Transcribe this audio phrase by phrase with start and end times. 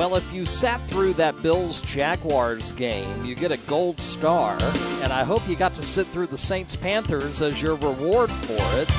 [0.00, 4.56] Well, if you sat through that Bills Jaguars game, you get a gold star,
[5.02, 8.62] and I hope you got to sit through the Saints Panthers as your reward for
[8.80, 8.90] it.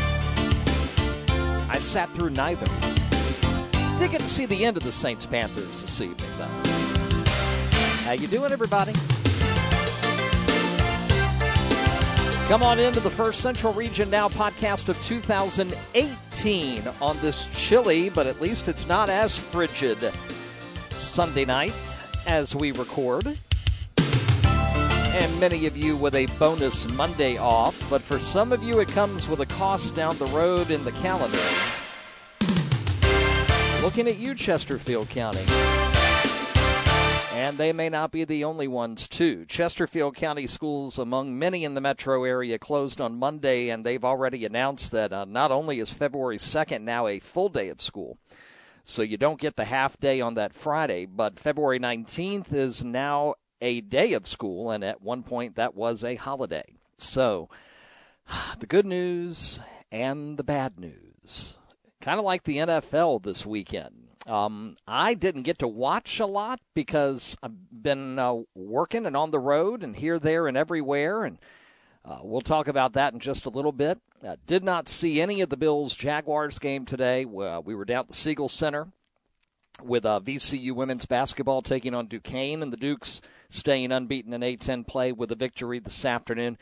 [1.72, 2.68] I sat through neither.
[3.98, 6.72] Did get to see the end of the Saints Panthers this evening, though.
[8.04, 8.94] How you doing, everybody?
[12.48, 18.28] Come on into the First Central Region Now podcast of 2018 on this chilly, but
[18.28, 19.98] at least it's not as frigid
[20.94, 23.38] Sunday night as we record.
[23.98, 28.88] And many of you with a bonus Monday off, but for some of you it
[28.90, 31.40] comes with a cost down the road in the calendar.
[33.82, 35.44] Looking at you, Chesterfield County.
[37.34, 39.46] And they may not be the only ones, too.
[39.46, 44.46] Chesterfield County schools, among many in the metro area, closed on Monday, and they've already
[44.46, 48.20] announced that uh, not only is February 2nd now a full day of school,
[48.84, 53.36] so you don't get the half day on that Friday, but February 19th is now
[53.62, 56.76] a day of school, and at one point that was a holiday.
[56.98, 57.50] So
[58.60, 59.60] the good news
[59.92, 61.58] and the bad news.
[62.00, 64.08] Kind of like the NFL this weekend.
[64.28, 69.32] Um, I didn't get to watch a lot because I've been uh, working and on
[69.32, 71.24] the road and here, there, and everywhere.
[71.24, 71.40] And
[72.04, 74.00] uh, we'll talk about that in just a little bit.
[74.26, 77.26] Uh, did not see any of the Bills Jaguars game today.
[77.26, 78.88] Uh, we were down at the Siegel Center
[79.84, 84.86] with uh, VCU women's basketball taking on Duquesne, and the Dukes staying unbeaten in A10
[84.86, 86.58] play with a victory this afternoon.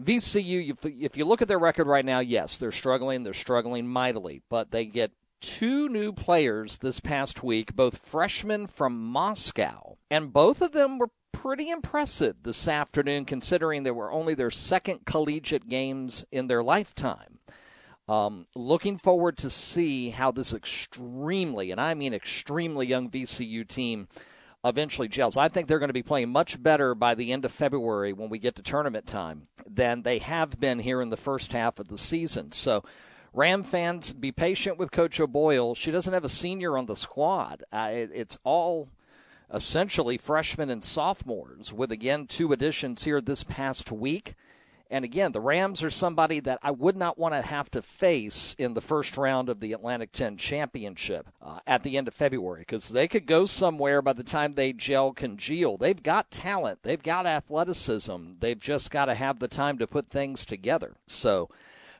[0.00, 3.22] VCU, if you look at their record right now, yes, they're struggling.
[3.22, 8.98] They're struggling mightily, but they get two new players this past week, both freshmen from
[8.98, 14.50] Moscow, and both of them were pretty impressive this afternoon, considering they were only their
[14.50, 17.40] second collegiate games in their lifetime.
[18.08, 24.08] Um, looking forward to see how this extremely, and I mean extremely young VCU team
[24.64, 25.36] eventually gels.
[25.36, 28.30] I think they're going to be playing much better by the end of February when
[28.30, 31.88] we get to tournament time than they have been here in the first half of
[31.88, 32.52] the season.
[32.52, 32.84] So
[33.34, 35.74] Ram fans, be patient with Coach O'Boyle.
[35.74, 37.64] She doesn't have a senior on the squad.
[37.72, 38.88] Uh, it, it's all
[39.54, 44.34] essentially freshmen and sophomores, with again two additions here this past week.
[44.90, 48.54] And again, the Rams are somebody that I would not want to have to face
[48.58, 52.60] in the first round of the Atlantic 10 championship uh, at the end of February
[52.60, 55.78] because they could go somewhere by the time they gel, congeal.
[55.78, 60.10] They've got talent, they've got athleticism, they've just got to have the time to put
[60.10, 60.94] things together.
[61.06, 61.48] So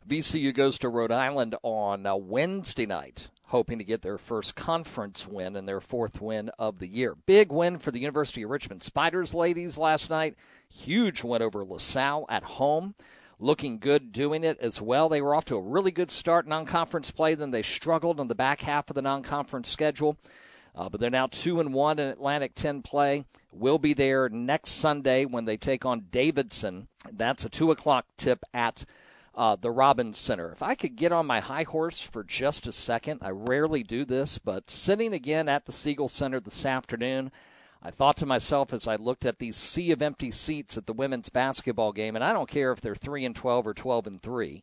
[0.06, 5.26] VCU goes to Rhode Island on uh, Wednesday night, hoping to get their first conference
[5.26, 7.14] win and their fourth win of the year.
[7.26, 10.34] Big win for the University of Richmond Spiders ladies last night.
[10.68, 12.94] Huge win over LaSalle at home.
[13.38, 15.08] Looking good doing it as well.
[15.08, 18.28] They were off to a really good start non conference play, then they struggled on
[18.28, 20.16] the back half of the non conference schedule.
[20.74, 23.24] Uh, but they're now two and one in Atlantic 10 play.
[23.52, 26.88] We'll be there next Sunday when they take on Davidson.
[27.12, 28.84] That's a two o'clock tip at
[29.36, 30.50] uh, the Robins Center.
[30.52, 34.04] If I could get on my high horse for just a second, I rarely do
[34.04, 37.32] this, but sitting again at the Siegel Center this afternoon,
[37.82, 40.92] I thought to myself as I looked at these sea of empty seats at the
[40.92, 44.20] women's basketball game, and I don't care if they're three and twelve or twelve and
[44.20, 44.62] three.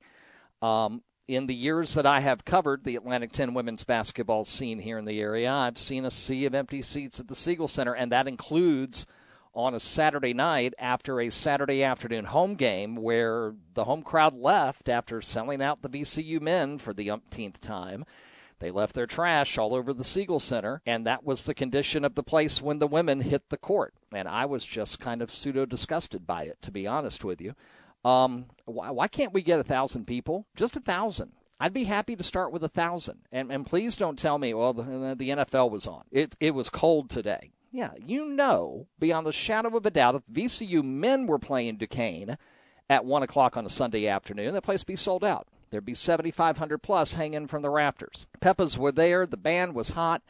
[0.61, 4.97] Um, in the years that I have covered the Atlantic 10 women's basketball scene here
[4.97, 8.11] in the area, I've seen a sea of empty seats at the Siegel Center, and
[8.11, 9.05] that includes
[9.53, 14.89] on a Saturday night after a Saturday afternoon home game where the home crowd left
[14.89, 18.05] after selling out the VCU men for the umpteenth time.
[18.59, 22.13] They left their trash all over the Siegel Center, and that was the condition of
[22.13, 23.95] the place when the women hit the court.
[24.13, 27.55] And I was just kind of pseudo disgusted by it, to be honest with you.
[28.05, 30.45] Um, why, why can't we get a thousand people?
[30.55, 31.31] Just a thousand.
[31.59, 33.19] I'd be happy to start with a thousand.
[33.31, 36.03] And, and please don't tell me, well, the, the NFL was on.
[36.11, 37.51] It, it was cold today.
[37.71, 42.37] Yeah, you know, beyond the shadow of a doubt, if VCU men were playing Duquesne
[42.89, 45.47] at 1 o'clock on a Sunday afternoon, that place would be sold out.
[45.69, 48.27] There'd be 7,500 plus hanging from the rafters.
[48.41, 49.25] Peppas were there.
[49.25, 50.21] The band was hot.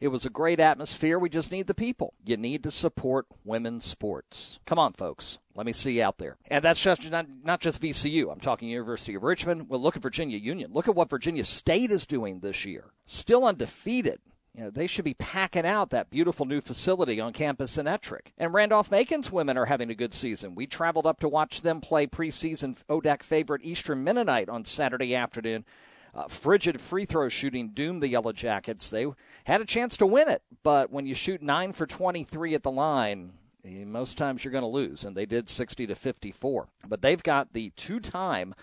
[0.00, 1.18] It was a great atmosphere.
[1.18, 2.14] We just need the people.
[2.24, 4.58] You need to support women's sports.
[4.64, 5.38] Come on, folks.
[5.54, 6.36] Let me see you out there.
[6.50, 8.30] And that's just not, not just VCU.
[8.30, 9.68] I'm talking University of Richmond.
[9.68, 10.72] Well, look at Virginia Union.
[10.72, 12.92] Look at what Virginia State is doing this year.
[13.04, 14.20] Still undefeated
[14.56, 18.32] you know, they should be packing out that beautiful new facility on campus in Ettrick.
[18.38, 20.54] And Randolph Macon's women are having a good season.
[20.54, 25.66] We traveled up to watch them play preseason ODAC favorite Eastern Mennonite on Saturday afternoon.
[26.14, 28.88] Uh, frigid free throw shooting doomed the Yellow Jackets.
[28.88, 29.06] They
[29.44, 32.70] had a chance to win it, but when you shoot 9 for 23 at the
[32.70, 36.68] line, eh, most times you're going to lose, and they did 60 to 54.
[36.88, 38.54] But they've got the two time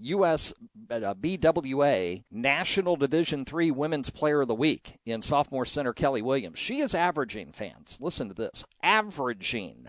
[0.00, 0.52] U.S.
[0.90, 6.58] Uh, BWA National Division Three Women's Player of the Week in sophomore center Kelly Williams.
[6.58, 9.88] She is averaging, fans, listen to this, averaging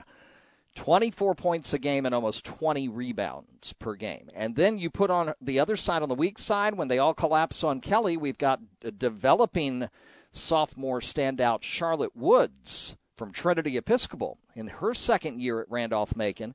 [0.76, 4.30] 24 points a game and almost 20 rebounds per game.
[4.36, 7.16] And then you put on the other side, on the weak side, when they all
[7.16, 8.62] collapse on Kelly, we've got
[8.98, 9.90] developing
[10.32, 16.54] sophomore standout Charlotte Woods from Trinity Episcopal in her second year at Randolph Macon.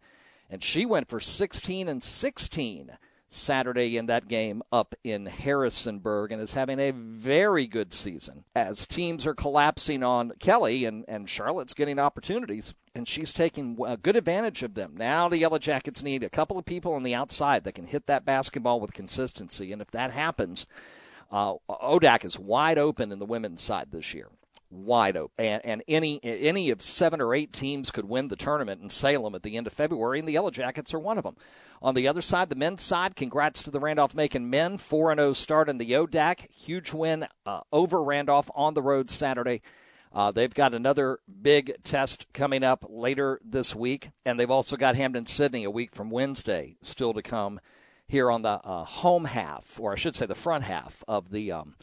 [0.49, 2.93] And she went for 16 and 16
[3.33, 8.87] Saturday in that game up in Harrisonburg and is having a very good season as
[8.87, 14.17] teams are collapsing on Kelly and, and Charlotte's getting opportunities and she's taking a good
[14.17, 14.95] advantage of them.
[14.97, 18.07] Now the Yellow Jackets need a couple of people on the outside that can hit
[18.07, 20.67] that basketball with consistency and if that happens,
[21.31, 24.29] uh, ODAC is wide open in the women's side this year
[24.73, 25.45] wide open.
[25.45, 29.35] And, and any any of seven or eight teams could win the tournament in Salem
[29.35, 31.37] at the end of February, and the Yellow Jackets are one of them.
[31.81, 34.79] On the other side, the men's side, congrats to the Randolph Macon men.
[34.79, 36.51] 4 0 start in the ODAC.
[36.53, 39.63] Huge win uh, over Randolph on the road Saturday.
[40.15, 44.95] Uh, they've got another big test coming up later this week, and they've also got
[44.95, 47.61] Hampden Sydney a week from Wednesday still to come
[48.07, 51.51] here on the uh, home half, or I should say the front half of the
[51.51, 51.77] um,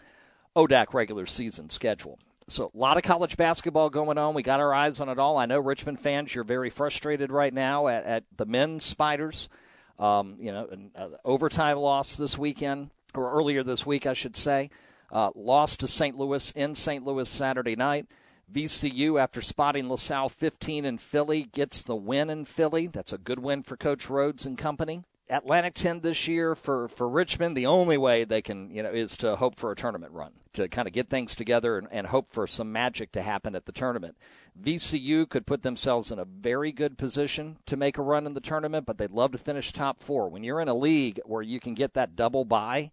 [0.56, 2.20] ODAC regular season schedule.
[2.50, 4.34] So a lot of college basketball going on.
[4.34, 5.38] We got our eyes on it all.
[5.38, 9.50] I know Richmond fans, you're very frustrated right now at, at the men's Spiders.
[9.98, 14.36] Um, you know, an uh, overtime loss this weekend or earlier this week, I should
[14.36, 14.70] say.
[15.12, 16.16] Uh, lost to St.
[16.16, 17.06] Louis in St.
[17.06, 18.08] Louis Saturday night.
[18.52, 22.88] VCU, after spotting LaSalle 15 in Philly, gets the win in Philly.
[22.88, 25.04] That's a good win for Coach Rhodes and company.
[25.30, 29.16] Atlantic 10 this year for, for Richmond, the only way they can, you know, is
[29.18, 32.32] to hope for a tournament run, to kind of get things together and, and hope
[32.32, 34.18] for some magic to happen at the tournament.
[34.62, 38.42] VCU could put themselves in a very good position to make a run in the
[38.42, 40.30] tournament, but they'd love to finish top four.
[40.30, 42.92] When you're in a league where you can get that double bye,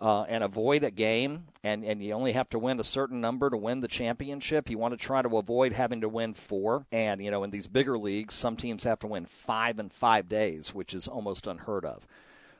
[0.00, 3.48] uh, and avoid a game, and, and you only have to win a certain number
[3.48, 4.68] to win the championship.
[4.68, 6.84] You want to try to avoid having to win four.
[6.92, 10.28] And, you know, in these bigger leagues, some teams have to win five in five
[10.28, 12.06] days, which is almost unheard of.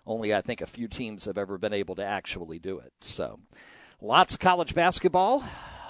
[0.06, 2.92] Only, I think, a few teams have ever been able to actually do it.
[3.00, 3.40] So,
[4.00, 5.44] lots of college basketball,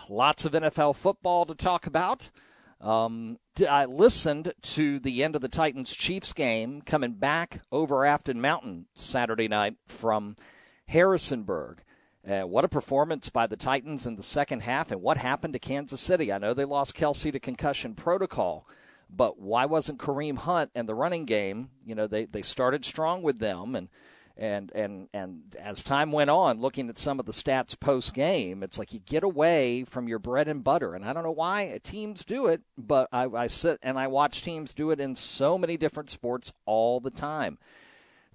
[0.08, 2.30] lots of NFL football to talk about.
[2.80, 3.38] Um,
[3.68, 8.86] I listened to the end of the Titans Chiefs game coming back over Afton Mountain
[8.94, 10.36] Saturday night from
[10.88, 11.82] Harrisonburg.
[12.28, 15.60] Uh, what a performance by the Titans in the second half, and what happened to
[15.60, 16.32] Kansas City?
[16.32, 18.66] I know they lost Kelce to concussion protocol,
[19.08, 21.70] but why wasn't Kareem Hunt and the running game?
[21.84, 23.88] You know, they, they started strong with them, and
[24.36, 28.62] and and and as time went on, looking at some of the stats post game,
[28.62, 31.78] it's like you get away from your bread and butter, and I don't know why
[31.82, 35.56] teams do it, but I, I sit and I watch teams do it in so
[35.56, 37.58] many different sports all the time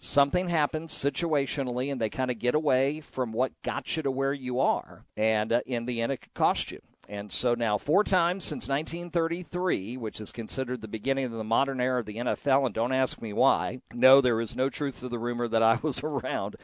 [0.03, 4.33] something happens situationally and they kind of get away from what got you to where
[4.33, 5.06] you are.
[5.15, 6.81] And uh, in the end, it could cost you.
[7.12, 11.81] And so now, four times since 1933, which is considered the beginning of the modern
[11.81, 13.81] era of the NFL, and don't ask me why.
[13.94, 16.56] No, there is no truth to the rumor that I was around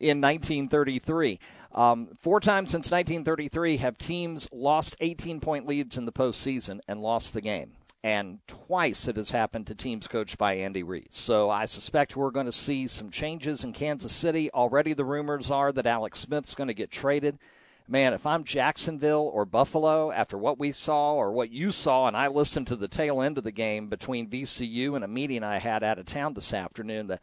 [0.00, 1.38] in 1933.
[1.72, 7.00] Um, four times since 1933 have teams lost 18 point leads in the postseason and
[7.00, 11.12] lost the game and twice it has happened to teams coached by Andy Reid.
[11.12, 14.50] So I suspect we're going to see some changes in Kansas City.
[14.50, 17.38] Already the rumors are that Alex Smith's going to get traded.
[17.86, 22.16] Man, if I'm Jacksonville or Buffalo after what we saw or what you saw, and
[22.16, 25.58] I listened to the tail end of the game between VCU and a meeting I
[25.58, 27.20] had out of town this afternoon, that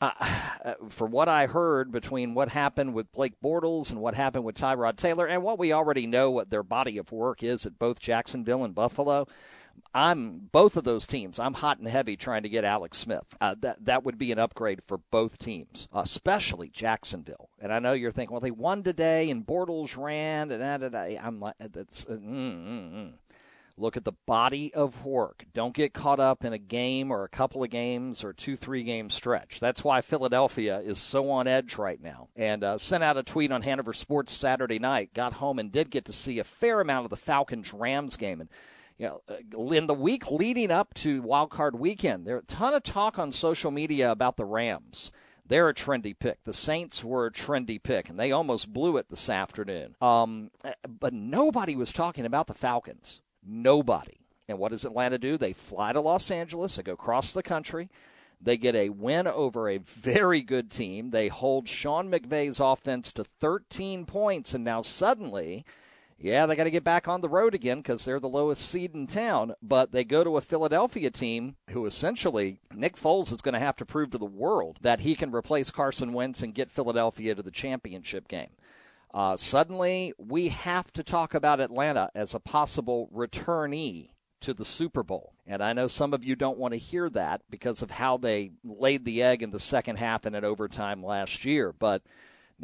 [0.00, 4.56] uh, for what I heard between what happened with Blake Bortles and what happened with
[4.56, 8.00] Tyrod Taylor, and what we already know what their body of work is at both
[8.00, 9.28] Jacksonville and Buffalo,
[9.94, 11.38] I'm both of those teams.
[11.38, 13.24] I'm hot and heavy trying to get Alex Smith.
[13.40, 17.48] Uh, that that would be an upgrade for both teams, especially Jacksonville.
[17.60, 20.88] And I know you're thinking, well, they won today, and Bortles ran, and da, da,
[20.88, 21.18] da.
[21.22, 22.06] I'm like, that's.
[22.06, 23.12] Uh, mm, mm, mm.
[23.76, 25.46] Look at the body of work.
[25.52, 28.84] Don't get caught up in a game or a couple of games or two, three
[28.84, 29.58] game stretch.
[29.58, 32.28] That's why Philadelphia is so on edge right now.
[32.36, 35.12] And uh, sent out a tweet on Hanover Sports Saturday night.
[35.12, 38.40] Got home and did get to see a fair amount of the Falcons Rams game.
[38.40, 38.48] And
[38.98, 42.74] you know, uh, in the week leading up to Wild Card Weekend, there a ton
[42.74, 45.10] of talk on social media about the Rams.
[45.46, 46.42] They're a trendy pick.
[46.44, 49.94] The Saints were a trendy pick, and they almost blew it this afternoon.
[50.00, 50.50] Um,
[50.88, 53.20] but nobody was talking about the Falcons.
[53.46, 54.20] Nobody.
[54.48, 55.36] And what does Atlanta do?
[55.36, 56.76] They fly to Los Angeles.
[56.76, 57.90] They go across the country.
[58.40, 61.10] They get a win over a very good team.
[61.10, 65.64] They hold Sean McVay's offense to 13 points, and now suddenly
[66.24, 68.94] Yeah, they got to get back on the road again because they're the lowest seed
[68.94, 69.52] in town.
[69.60, 73.76] But they go to a Philadelphia team who essentially, Nick Foles is going to have
[73.76, 77.42] to prove to the world that he can replace Carson Wentz and get Philadelphia to
[77.42, 78.48] the championship game.
[79.12, 84.08] Uh, suddenly, we have to talk about Atlanta as a possible returnee
[84.40, 85.34] to the Super Bowl.
[85.46, 88.52] And I know some of you don't want to hear that because of how they
[88.64, 91.70] laid the egg in the second half and in overtime last year.
[91.70, 92.00] But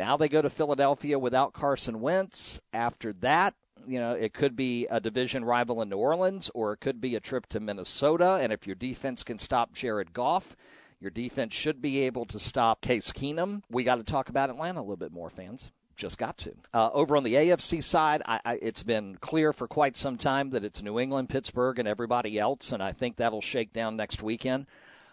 [0.00, 2.58] now they go to Philadelphia without Carson Wentz.
[2.72, 3.54] After that,
[3.86, 7.16] you know, it could be a division rival in New Orleans or it could be
[7.16, 8.38] a trip to Minnesota.
[8.40, 10.56] And if your defense can stop Jared Goff,
[11.00, 13.60] your defense should be able to stop Case Keenum.
[13.68, 16.54] We got to talk about Atlanta a little bit more, fans just got to.
[16.72, 20.48] Uh, over on the AFC side, I, I, it's been clear for quite some time
[20.50, 24.22] that it's New England, Pittsburgh, and everybody else, and I think that'll shake down next
[24.22, 24.64] weekend.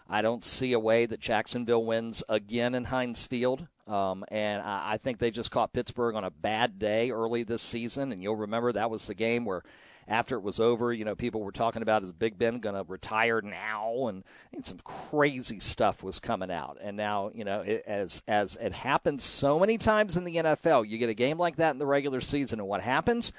[0.08, 3.66] I don't see a way that Jacksonville wins again in Heinz Field.
[3.86, 7.62] Um, and I, I think they just caught Pittsburgh on a bad day early this
[7.62, 8.12] season.
[8.12, 9.62] And you'll remember that was the game where
[10.08, 12.84] after it was over, you know, people were talking about is Big Ben going to
[12.90, 14.24] retire now, and,
[14.54, 16.78] and, some crazy stuff was coming out.
[16.80, 20.88] And now, you know, it, as as it happens so many times in the NFL,
[20.88, 23.32] you get a game like that in the regular season, and what happens?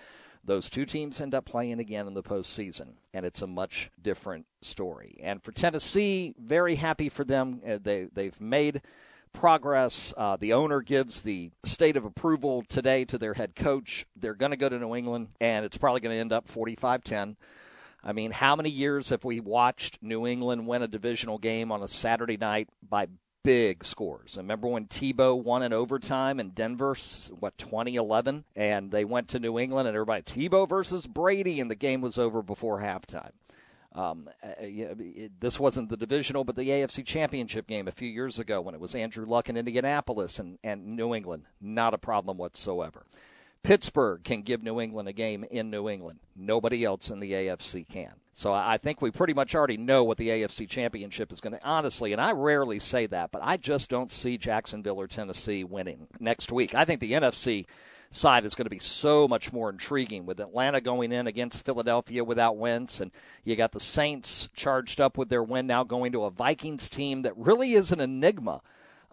[0.43, 4.45] Those two teams end up playing again in the postseason, and it's a much different
[4.61, 5.17] story.
[5.21, 7.61] And for Tennessee, very happy for them.
[7.67, 8.81] Uh, they they've made
[9.33, 10.13] progress.
[10.17, 14.05] Uh, the owner gives the state of approval today to their head coach.
[14.15, 17.03] They're going to go to New England, and it's probably going to end up 45
[17.03, 17.37] 10.
[18.03, 21.83] I mean, how many years have we watched New England win a divisional game on
[21.83, 23.07] a Saturday night by
[23.49, 24.37] big scores?
[24.37, 26.95] Remember when Tebow won in overtime in Denver,
[27.39, 28.43] what, 2011?
[28.55, 32.19] And they went to New England, and everybody, Tebow versus Brady, and the game was
[32.19, 33.31] over before halftime.
[33.95, 38.37] Um, uh, it, this wasn't the divisional, but the AFC Championship game a few years
[38.37, 41.45] ago when it was Andrew Luck in Indianapolis and, and New England.
[41.59, 43.07] Not a problem whatsoever.
[43.63, 46.19] Pittsburgh can give New England a game in New England.
[46.35, 48.13] Nobody else in the AFC can.
[48.33, 51.63] So I think we pretty much already know what the AFC Championship is going to.
[51.63, 56.07] Honestly, and I rarely say that, but I just don't see Jacksonville or Tennessee winning
[56.21, 56.73] next week.
[56.73, 57.65] I think the NFC
[58.11, 62.23] side is going to be so much more intriguing with Atlanta going in against Philadelphia
[62.23, 63.11] without Wentz, and
[63.43, 67.23] you got the Saints charged up with their win now going to a Vikings team
[67.23, 68.61] that really is an enigma.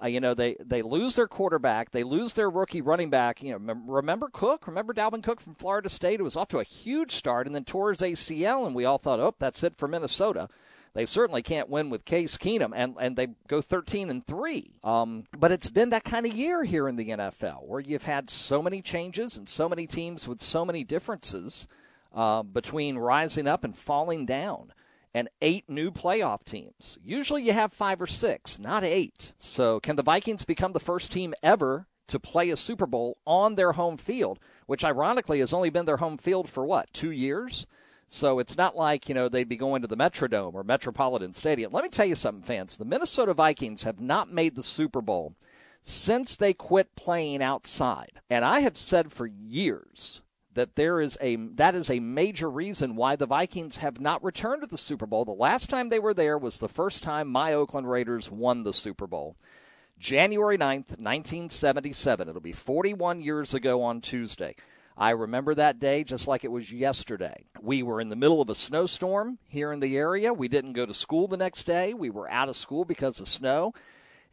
[0.02, 1.90] Uh, you know, they, they lose their quarterback.
[1.90, 3.42] They lose their rookie running back.
[3.42, 4.66] You know, remember Cook?
[4.66, 6.20] Remember Dalvin Cook from Florida State?
[6.20, 8.98] It was off to a huge start and then tore his ACL, and we all
[8.98, 10.48] thought, oh, that's it for Minnesota.
[10.92, 14.70] They certainly can't win with Case Keenum, and, and they go 13 and 3.
[14.82, 18.30] Um, but it's been that kind of year here in the NFL where you've had
[18.30, 21.68] so many changes and so many teams with so many differences
[22.14, 24.72] uh, between rising up and falling down
[25.16, 26.98] and eight new playoff teams.
[27.02, 29.32] Usually you have five or six, not eight.
[29.38, 33.54] So can the Vikings become the first team ever to play a Super Bowl on
[33.54, 37.66] their home field, which ironically has only been their home field for what, two years?
[38.08, 41.72] So it's not like, you know, they'd be going to the Metrodome or Metropolitan Stadium.
[41.72, 42.76] Let me tell you something, fans.
[42.76, 45.34] The Minnesota Vikings have not made the Super Bowl
[45.80, 48.20] since they quit playing outside.
[48.28, 50.20] And I have said for years
[50.56, 54.62] that there is a that is a major reason why the Vikings have not returned
[54.62, 55.24] to the Super Bowl.
[55.24, 58.72] The last time they were there was the first time my Oakland Raiders won the
[58.72, 59.36] Super Bowl.
[59.98, 62.28] January 9th, 1977.
[62.28, 64.56] It'll be 41 years ago on Tuesday.
[64.96, 67.44] I remember that day just like it was yesterday.
[67.60, 70.32] We were in the middle of a snowstorm here in the area.
[70.32, 71.92] We didn't go to school the next day.
[71.92, 73.74] We were out of school because of snow.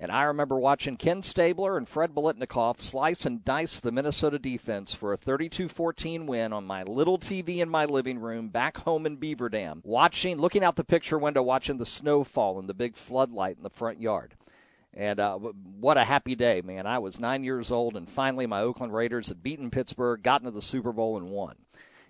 [0.04, 4.94] And I remember watching Ken Stabler and Fred Biletnikoff slice and dice the Minnesota defense
[4.94, 9.06] for a 32 14 win on my little TV in my living room back home
[9.06, 12.74] in Beaver Dam, watching, looking out the picture window, watching the snow fall and the
[12.74, 14.36] big floodlight in the front yard.
[14.94, 16.86] And uh, what a happy day, man.
[16.86, 20.52] I was nine years old, and finally my Oakland Raiders had beaten Pittsburgh, gotten to
[20.52, 21.56] the Super Bowl, and won.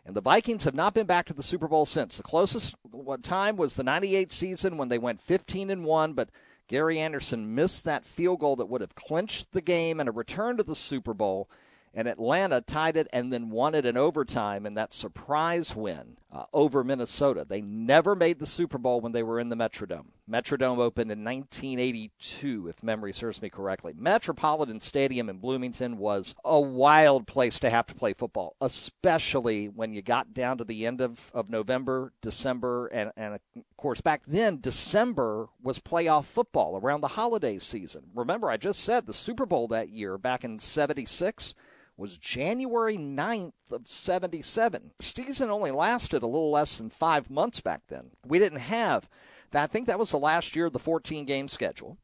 [0.03, 2.17] And the Vikings have not been back to the Super Bowl since.
[2.17, 2.75] The closest
[3.21, 6.29] time was the 98 season when they went 15 and 1, but
[6.73, 10.57] Gary Anderson missed that field goal that would have clinched the game and a return
[10.57, 11.47] to the Super Bowl
[11.93, 16.45] and Atlanta tied it and then won it in overtime in that surprise win uh,
[16.51, 17.45] over Minnesota.
[17.47, 20.07] They never made the Super Bowl when they were in the Metrodome.
[20.29, 23.93] Metrodome opened in 1982, if memory serves me correctly.
[23.95, 29.93] Metropolitan Stadium in Bloomington was a wild place to have to play football, especially when
[29.93, 33.41] you got down to the end of, of November, December, and, and of
[33.77, 38.05] course, back then, December was playoff football around the holiday season.
[38.15, 41.53] Remember, I just said the Super Bowl that year, back in 76
[41.97, 44.91] was January 9th of 77.
[44.99, 48.11] Season only lasted a little less than five months back then.
[48.25, 49.09] We didn't have
[49.51, 49.63] that.
[49.63, 51.97] I think that was the last year of the 14 game schedule.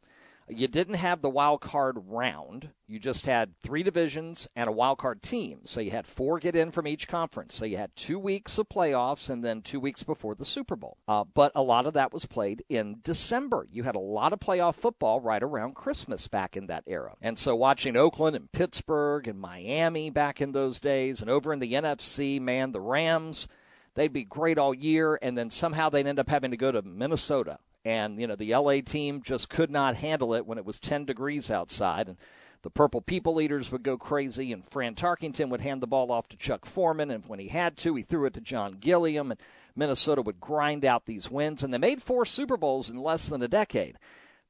[0.50, 2.70] You didn't have the wild card round.
[2.88, 5.62] You just had three divisions and a wild card team.
[5.66, 7.56] So you had four get in from each conference.
[7.56, 10.98] So you had two weeks of playoffs and then two weeks before the Super Bowl.
[11.08, 13.68] Uh, but a lot of that was played in December.
[13.70, 17.16] You had a lot of playoff football right around Christmas back in that era.
[17.22, 21.60] And so watching Oakland and Pittsburgh and Miami back in those days and over in
[21.60, 23.48] the NFC, man, the Rams
[23.96, 26.82] they'd be great all year, and then somehow they'd end up having to go to
[26.82, 30.80] Minnesota and you know the LA team just could not handle it when it was
[30.80, 32.18] 10 degrees outside and
[32.62, 36.28] the purple people eaters would go crazy and Fran Tarkenton would hand the ball off
[36.30, 39.40] to Chuck Foreman and when he had to he threw it to John Gilliam and
[39.76, 43.42] Minnesota would grind out these wins and they made four Super Bowls in less than
[43.42, 43.98] a decade.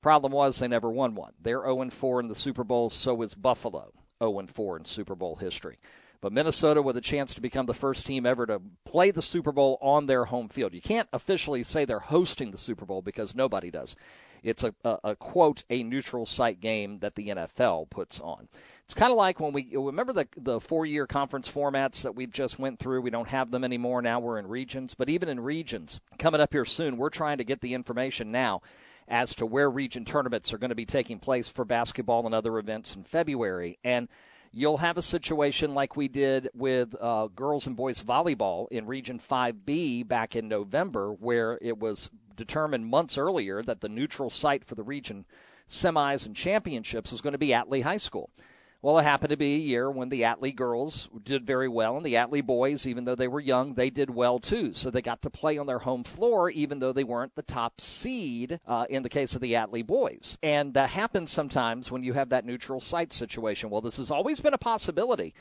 [0.02, 1.34] Problem was they never won one.
[1.42, 3.92] They're 0 4 in the Super Bowl, so is Buffalo
[4.24, 5.78] 0 4 in Super Bowl history.
[6.22, 9.52] But Minnesota with a chance to become the first team ever to play the Super
[9.52, 10.74] Bowl on their home field.
[10.74, 13.96] You can't officially say they're hosting the Super Bowl because nobody does.
[14.44, 18.48] It's a, a, a quote, a neutral site game that the NFL puts on.
[18.84, 22.26] It's kind of like when we remember the the four year conference formats that we
[22.26, 23.02] just went through.
[23.02, 24.02] We don't have them anymore.
[24.02, 27.44] Now we're in regions, but even in regions, coming up here soon, we're trying to
[27.44, 28.62] get the information now
[29.08, 32.58] as to where region tournaments are going to be taking place for basketball and other
[32.58, 33.78] events in February.
[33.84, 34.08] And
[34.52, 39.20] you'll have a situation like we did with uh, girls and boys volleyball in Region
[39.20, 44.76] 5B back in November, where it was determined months earlier that the neutral site for
[44.76, 45.26] the region
[45.68, 48.30] semis and championships was going to be Atlee High School.
[48.82, 52.06] Well, it happened to be a year when the Atlee girls did very well, and
[52.06, 54.72] the Atlee boys, even though they were young, they did well too.
[54.72, 57.82] So they got to play on their home floor, even though they weren't the top
[57.82, 60.38] seed uh, in the case of the Atlee boys.
[60.42, 63.70] And that happens sometimes when you have that neutral site situation.
[63.70, 65.34] Well, this has always been a possibility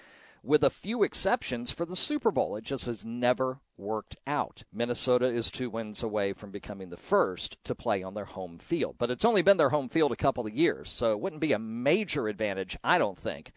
[0.43, 2.57] with a few exceptions for the Super Bowl.
[2.57, 4.65] It just has never worked out.
[4.73, 8.97] Minnesota is two wins away from becoming the first to play on their home field,
[8.99, 11.53] but it's only been their home field a couple of years, so it wouldn't be
[11.53, 13.53] a major advantage, I don't think,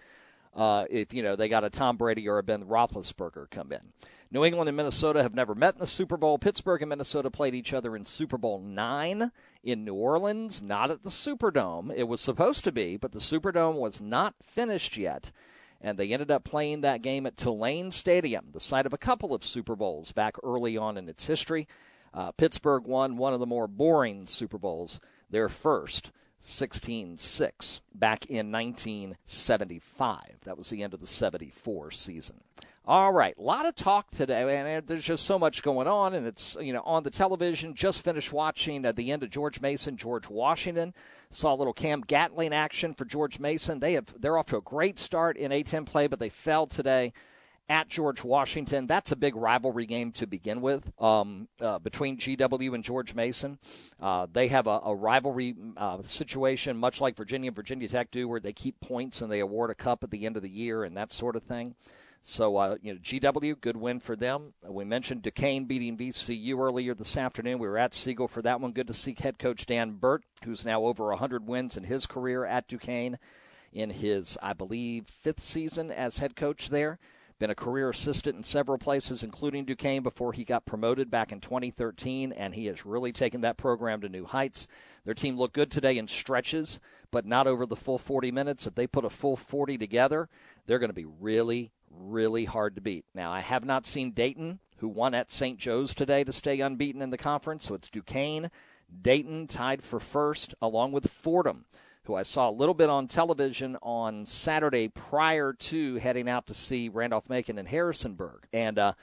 [0.55, 3.93] uh, if you know they got a Tom Brady or a Ben Roethlisberger come in.
[4.33, 6.37] New England and Minnesota have never met in the Super Bowl.
[6.37, 11.03] Pittsburgh and Minnesota played each other in Super Bowl nine in New Orleans, not at
[11.03, 11.93] the Superdome.
[11.93, 15.33] It was supposed to be, but the Superdome was not finished yet
[15.81, 19.33] and they ended up playing that game at Tulane Stadium, the site of a couple
[19.33, 21.67] of Super Bowls back early on in its history.
[22.13, 26.11] Uh, Pittsburgh won one of the more boring Super Bowls, their first.
[26.43, 30.19] 16 6 back in 1975.
[30.43, 32.41] That was the end of the 74 season.
[32.91, 36.27] All right, a lot of talk today, and there's just so much going on, and
[36.27, 37.73] it's you know on the television.
[37.73, 40.93] Just finished watching at the end of George Mason, George Washington.
[41.29, 43.79] Saw a little Cam Gatling action for George Mason.
[43.79, 47.13] They have they're off to a great start in A10 play, but they fell today
[47.69, 48.87] at George Washington.
[48.87, 53.57] That's a big rivalry game to begin with um, uh, between GW and George Mason.
[54.01, 58.27] Uh, they have a, a rivalry uh, situation, much like Virginia and Virginia Tech do,
[58.27, 60.83] where they keep points and they award a cup at the end of the year
[60.83, 61.73] and that sort of thing.
[62.23, 64.53] So, uh, you know, GW, good win for them.
[64.69, 67.57] We mentioned Duquesne beating VCU earlier this afternoon.
[67.57, 68.73] We were at Siegel for that one.
[68.73, 72.45] Good to see head coach Dan Burt, who's now over 100 wins in his career
[72.45, 73.17] at Duquesne
[73.73, 76.99] in his, I believe, fifth season as head coach there.
[77.39, 81.39] Been a career assistant in several places, including Duquesne, before he got promoted back in
[81.39, 84.67] 2013, and he has really taken that program to new heights.
[85.05, 86.79] Their team looked good today in stretches,
[87.09, 88.67] but not over the full 40 minutes.
[88.67, 90.29] If they put a full 40 together,
[90.67, 93.05] they're going to be really, really hard to beat.
[93.13, 95.59] Now, I have not seen Dayton, who won at St.
[95.59, 97.65] Joe's today to stay unbeaten in the conference.
[97.65, 98.49] So it's Duquesne,
[99.01, 101.65] Dayton tied for first, along with Fordham,
[102.03, 106.53] who I saw a little bit on television on Saturday prior to heading out to
[106.53, 108.47] see Randolph Macon and Harrisonburg.
[108.51, 108.93] And uh,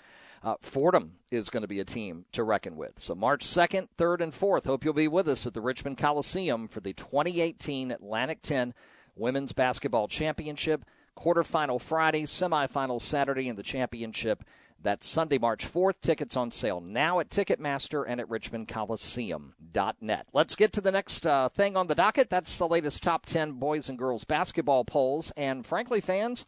[0.42, 2.98] uh, Fordham is going to be a team to reckon with.
[2.98, 4.66] So March 2nd, 3rd, and 4th.
[4.66, 8.74] Hope you'll be with us at the Richmond Coliseum for the 2018 Atlantic 10
[9.16, 10.84] Women's Basketball Championship
[11.18, 14.44] quarterfinal Friday, semifinal Saturday, and the championship
[14.80, 16.00] that Sunday, March 4th.
[16.00, 20.26] Tickets on sale now at Ticketmaster and at RichmondColiseum.net.
[20.32, 22.30] Let's get to the next uh, thing on the docket.
[22.30, 25.32] That's the latest top 10 boys and girls basketball polls.
[25.36, 26.46] And frankly, fans,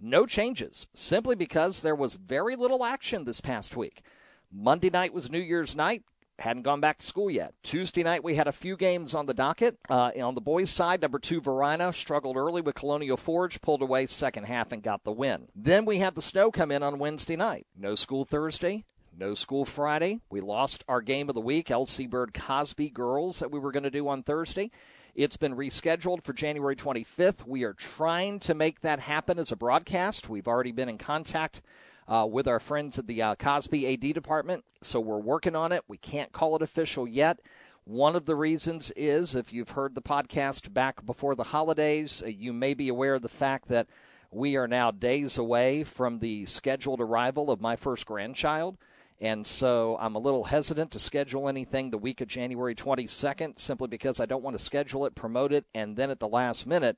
[0.00, 4.02] no changes, simply because there was very little action this past week.
[4.50, 6.02] Monday night was New Year's night
[6.38, 7.54] hadn't gone back to school yet.
[7.62, 9.78] Tuesday night, we had a few games on the docket.
[9.88, 14.06] Uh, on the boys' side, number two, Varina struggled early with Colonial Forge, pulled away
[14.06, 15.48] second half and got the win.
[15.54, 17.66] Then we had the snow come in on Wednesday night.
[17.76, 18.84] No school Thursday.
[19.16, 20.20] No school Friday.
[20.30, 23.82] We lost our game of the week, LC Bird Cosby girls, that we were going
[23.82, 24.70] to do on Thursday.
[25.16, 27.44] It's been rescheduled for January 25th.
[27.44, 30.28] We are trying to make that happen as a broadcast.
[30.28, 31.60] We've already been in contact
[32.08, 34.64] uh, with our friends at the uh, Cosby AD department.
[34.80, 35.84] So we're working on it.
[35.86, 37.40] We can't call it official yet.
[37.84, 42.28] One of the reasons is if you've heard the podcast back before the holidays, uh,
[42.28, 43.86] you may be aware of the fact that
[44.30, 48.76] we are now days away from the scheduled arrival of my first grandchild.
[49.20, 53.88] And so I'm a little hesitant to schedule anything the week of January 22nd simply
[53.88, 56.96] because I don't want to schedule it, promote it, and then at the last minute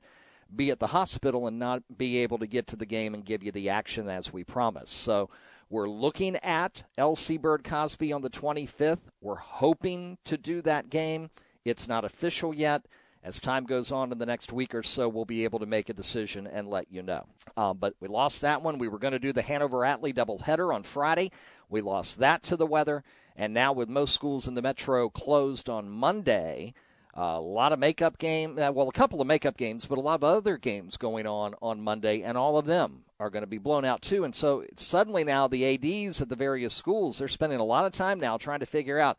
[0.55, 3.43] be at the hospital and not be able to get to the game and give
[3.43, 4.95] you the action as we promised.
[4.95, 5.31] So
[5.69, 9.01] we're looking at LC Bird Cosby on the 25th.
[9.21, 11.31] We're hoping to do that game.
[11.65, 12.87] It's not official yet.
[13.23, 15.91] As time goes on in the next week or so, we'll be able to make
[15.91, 17.27] a decision and let you know.
[17.57, 18.79] Um, but we lost that one.
[18.79, 21.31] We were going to do the Hanover Atlee doubleheader on Friday.
[21.69, 23.05] We lost that to the weather.
[23.37, 26.73] And now, with most schools in the metro closed on Monday,
[27.15, 28.59] a lot of makeup game.
[28.59, 31.55] Uh, well, a couple of makeup games, but a lot of other games going on
[31.61, 34.25] on Monday, and all of them are going to be blown out too.
[34.25, 37.93] And so suddenly now the ads at the various schools they're spending a lot of
[37.93, 39.19] time now trying to figure out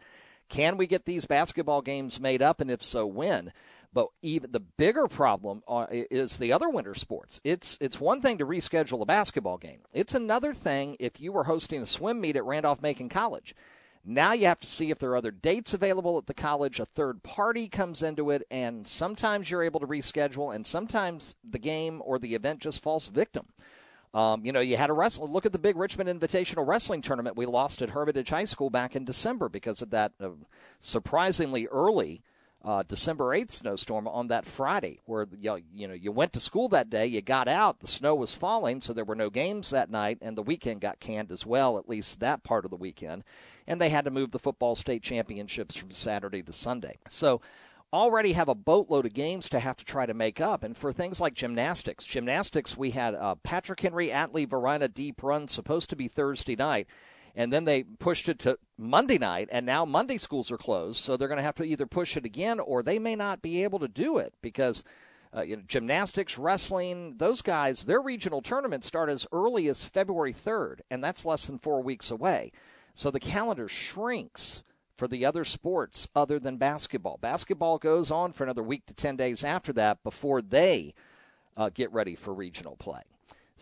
[0.50, 3.54] can we get these basketball games made up, and if so, when.
[3.94, 7.42] But even the bigger problem uh, is the other winter sports.
[7.44, 9.82] It's it's one thing to reschedule a basketball game.
[9.94, 13.56] It's another thing if you were hosting a swim meet at Randolph Macon College.
[14.04, 16.80] Now you have to see if there are other dates available at the college.
[16.80, 21.60] A third party comes into it, and sometimes you're able to reschedule, and sometimes the
[21.60, 23.48] game or the event just falls victim.
[24.14, 25.30] Um, you know, you had a wrestle.
[25.30, 28.96] Look at the big Richmond Invitational Wrestling Tournament we lost at Hermitage High School back
[28.96, 30.30] in December because of that uh,
[30.80, 32.22] surprisingly early
[32.64, 36.70] uh, December 8th snowstorm on that Friday, where you, you know you went to school
[36.70, 39.90] that day, you got out, the snow was falling, so there were no games that
[39.90, 43.24] night, and the weekend got canned as well, at least that part of the weekend,
[43.68, 47.00] and they had to move the football state championships from Saturday to Sunday.
[47.08, 47.42] So
[47.94, 50.64] already have a boatload of games to have to try to make up.
[50.64, 55.48] And for things like gymnastics, gymnastics, we had uh, Patrick Henry Atlee Varina, Deep Run
[55.48, 56.88] supposed to be Thursday night
[57.36, 61.16] and then they pushed it to Monday night, and now Monday schools are closed, so
[61.16, 63.80] they're going to have to either push it again or they may not be able
[63.80, 64.84] to do it because.
[65.34, 70.34] Uh, you know, gymnastics, wrestling, those guys, their regional tournaments start as early as February
[70.34, 72.52] 3rd, and that's less than four weeks away.
[72.94, 74.62] So the calendar shrinks
[75.02, 77.18] for the other sports other than basketball.
[77.18, 80.94] Basketball goes on for another week to 10 days after that before they
[81.58, 83.02] uh, get ready for regional play.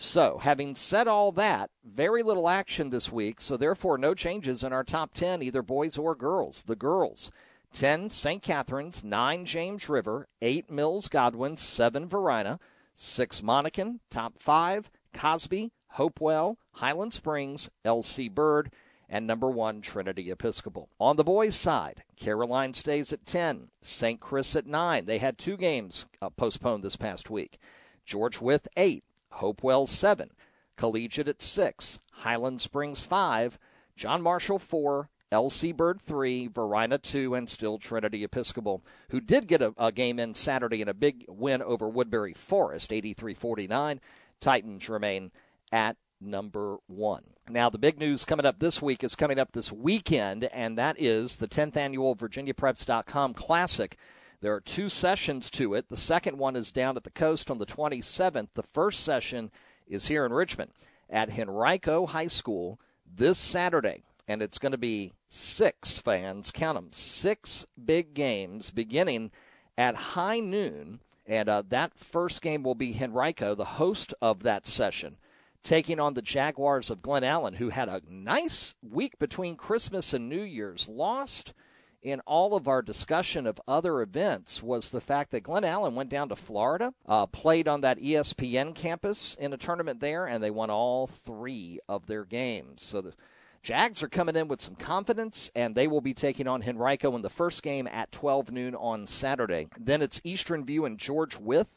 [0.01, 4.71] So, having said all that, very little action this week, so therefore no changes in
[4.71, 6.63] our top 10, either boys or girls.
[6.63, 7.33] The girls
[7.73, 8.41] 10 St.
[8.41, 12.61] Catherine's, 9 James River, 8 Mills Godwin, 7 Varina,
[12.95, 18.71] 6 Monacan, top 5 Cosby, Hopewell, Highland Springs, LC Bird,
[19.09, 20.87] and number 1 Trinity Episcopal.
[21.01, 24.21] On the boys' side, Caroline stays at 10, St.
[24.21, 25.05] Chris at 9.
[25.05, 27.59] They had two games uh, postponed this past week.
[28.05, 30.31] George Wythe 8, Hopewell 7,
[30.77, 33.57] Collegiate at 6, Highland Springs 5,
[33.95, 39.61] John Marshall 4, LC Bird 3, Varina 2, and still Trinity Episcopal, who did get
[39.61, 44.01] a, a game in Saturday in a big win over Woodberry Forest, 83 49.
[44.41, 45.31] Titans remain
[45.71, 47.23] at number one.
[47.49, 50.95] Now, the big news coming up this week is coming up this weekend, and that
[50.99, 53.97] is the 10th annual VirginiaPreps.com Classic
[54.41, 55.89] there are two sessions to it.
[55.89, 58.49] The second one is down at the coast on the 27th.
[58.53, 59.51] The first session
[59.87, 60.71] is here in Richmond
[61.09, 64.03] at Henrico High School this Saturday.
[64.27, 69.31] And it's going to be six fans, count them, six big games beginning
[69.77, 70.99] at high noon.
[71.25, 75.17] And uh, that first game will be Henrico, the host of that session,
[75.63, 80.29] taking on the Jaguars of Glen Allen, who had a nice week between Christmas and
[80.29, 80.87] New Year's.
[80.87, 81.53] Lost
[82.01, 86.09] in all of our discussion of other events was the fact that Glen Allen went
[86.09, 90.51] down to Florida, uh, played on that ESPN campus in a tournament there, and they
[90.51, 92.81] won all three of their games.
[92.81, 93.13] So the
[93.61, 97.21] Jags are coming in with some confidence, and they will be taking on Henrico in
[97.21, 99.67] the first game at 12 noon on Saturday.
[99.77, 101.67] Then it's Eastern View and George Wythe.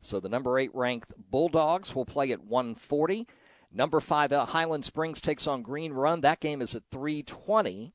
[0.00, 3.28] So the number eight ranked Bulldogs will play at 140.
[3.72, 6.22] Number five uh, Highland Springs takes on Green Run.
[6.22, 7.92] That game is at 320.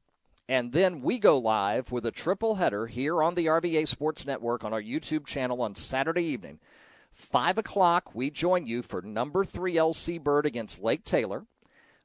[0.48, 4.64] And then we go live with a triple header here on the RVA Sports Network
[4.64, 6.60] on our YouTube channel on Saturday evening.
[7.12, 11.46] 5 o'clock, we join you for number 3 LC Bird against Lake Taylor.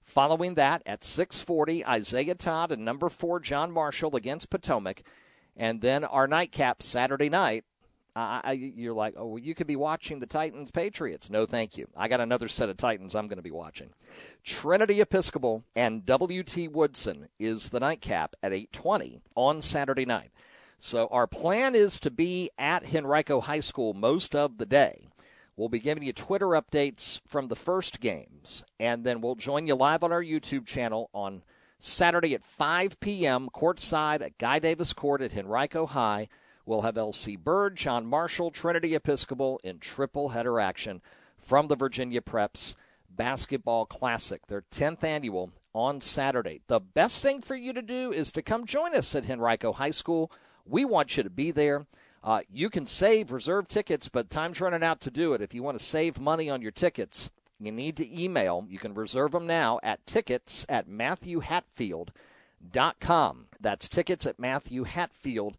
[0.00, 5.02] Following that, at 640, Isaiah Todd and number 4 John Marshall against Potomac.
[5.54, 7.64] And then our nightcap Saturday night
[8.16, 11.30] I, you're like, oh, well, you could be watching the Titans Patriots.
[11.30, 11.86] No, thank you.
[11.96, 13.90] I got another set of Titans I'm going to be watching.
[14.44, 16.68] Trinity Episcopal and W.T.
[16.68, 20.30] Woodson is the nightcap at 8:20 on Saturday night.
[20.78, 25.08] So our plan is to be at Henrico High School most of the day.
[25.56, 29.74] We'll be giving you Twitter updates from the first games, and then we'll join you
[29.74, 31.42] live on our YouTube channel on
[31.78, 36.28] Saturday at 5 p.m., courtside at Guy Davis Court at Henrico High.
[36.70, 37.34] We'll have L.C.
[37.34, 41.02] Bird, John Marshall, Trinity Episcopal in triple header action
[41.36, 42.76] from the Virginia Preps
[43.10, 46.60] Basketball Classic, their 10th annual on Saturday.
[46.68, 49.90] The best thing for you to do is to come join us at Henrico High
[49.90, 50.30] School.
[50.64, 51.86] We want you to be there.
[52.22, 55.42] Uh, you can save reserve tickets, but time's running out to do it.
[55.42, 58.64] If you want to save money on your tickets, you need to email.
[58.68, 63.46] You can reserve them now at tickets at matthewhatfield.com.
[63.60, 65.56] That's tickets at matthewhatfield.com,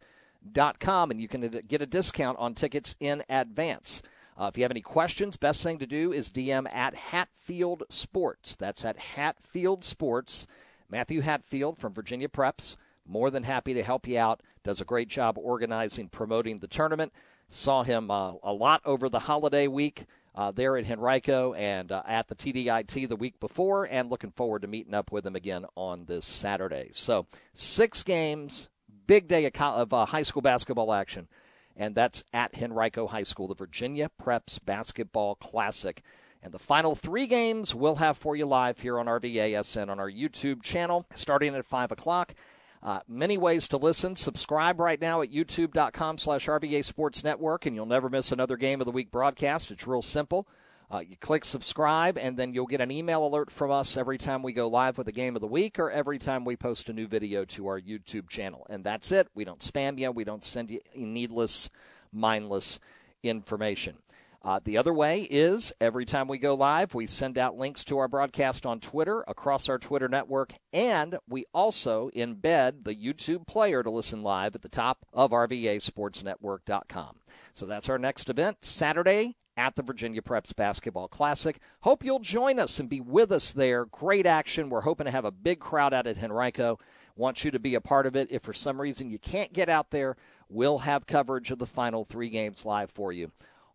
[0.54, 4.02] and you can get a discount on tickets in advance.
[4.38, 8.56] Uh, if you have any questions, best thing to do is DM at Hatfield Sports.
[8.56, 10.48] That's at Hatfield Sports.
[10.90, 12.76] Matthew Hatfield from Virginia Preps.
[13.06, 14.42] More than happy to help you out.
[14.64, 17.14] Does a great job organizing, promoting the tournament.
[17.50, 22.04] Saw him uh, a lot over the holiday week uh, there at Henrico and uh,
[22.06, 25.66] at the TDIT the week before, and looking forward to meeting up with him again
[25.76, 26.90] on this Saturday.
[26.92, 28.70] So, six games,
[29.12, 31.28] big day of, uh, high school basketball action,
[31.76, 36.02] and that's at Henrico High School, the Virginia Preps Basketball Classic.
[36.42, 40.10] And the final three games we'll have for you live here on RVASN on our
[40.10, 42.36] YouTube channel starting at 5 o'clock.
[42.82, 44.16] Uh, many ways to listen.
[44.16, 48.80] Subscribe right now at youtube.com slash RVA Sports Network, and you'll never miss another Game
[48.80, 49.72] of the Week broadcast.
[49.72, 50.48] It's real simple.
[50.92, 54.44] Uh, you click subscribe, and then you'll get an email alert from us every time
[54.44, 56.94] we go live with a game of the week or every time we post a
[56.94, 58.68] new video to our YouTube channel.
[58.70, 59.30] And that's it.
[59.34, 61.70] We don't spam you, we don't send you needless,
[62.12, 62.82] mindless
[63.24, 64.00] information.
[64.44, 68.00] Uh, the other way is every time we go live, we send out links to
[68.00, 73.82] our broadcast on Twitter across our Twitter network, and we also embed the YouTube player
[73.82, 77.18] to listen live at the top of RVASportsNetwork.com.
[77.54, 81.60] So that's our next event, Saturday at the Virginia Preps Basketball Classic.
[81.82, 83.86] Hope you'll join us and be with us there.
[83.86, 84.70] Great action.
[84.70, 86.80] We're hoping to have a big crowd out at Henrico.
[87.16, 88.30] Want you to be a part of it.
[88.32, 90.16] If for some reason you can't get out there,
[90.50, 93.32] we'll have coverage of the final three games live for you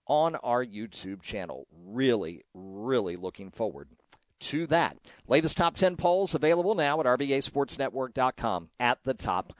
[0.06, 1.66] on our YouTube channel.
[1.84, 3.88] Really, really looking forward
[4.38, 4.96] to that.
[5.26, 9.52] Latest top 10 polls available now at RVASportsNetwork.com at the top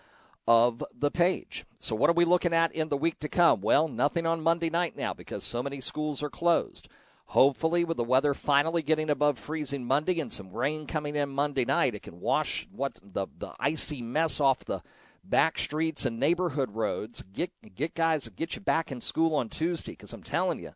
[0.46, 1.64] of the page.
[1.78, 3.60] So, what are we looking at in the week to come?
[3.60, 6.88] Well, nothing on Monday night now because so many schools are closed.
[7.30, 11.64] Hopefully, with the weather finally getting above freezing Monday and some rain coming in Monday
[11.64, 14.80] night, it can wash what the, the icy mess off the
[15.24, 17.22] back streets and neighborhood roads.
[17.22, 20.72] Get get guys get you back in school on Tuesday because I'm telling you,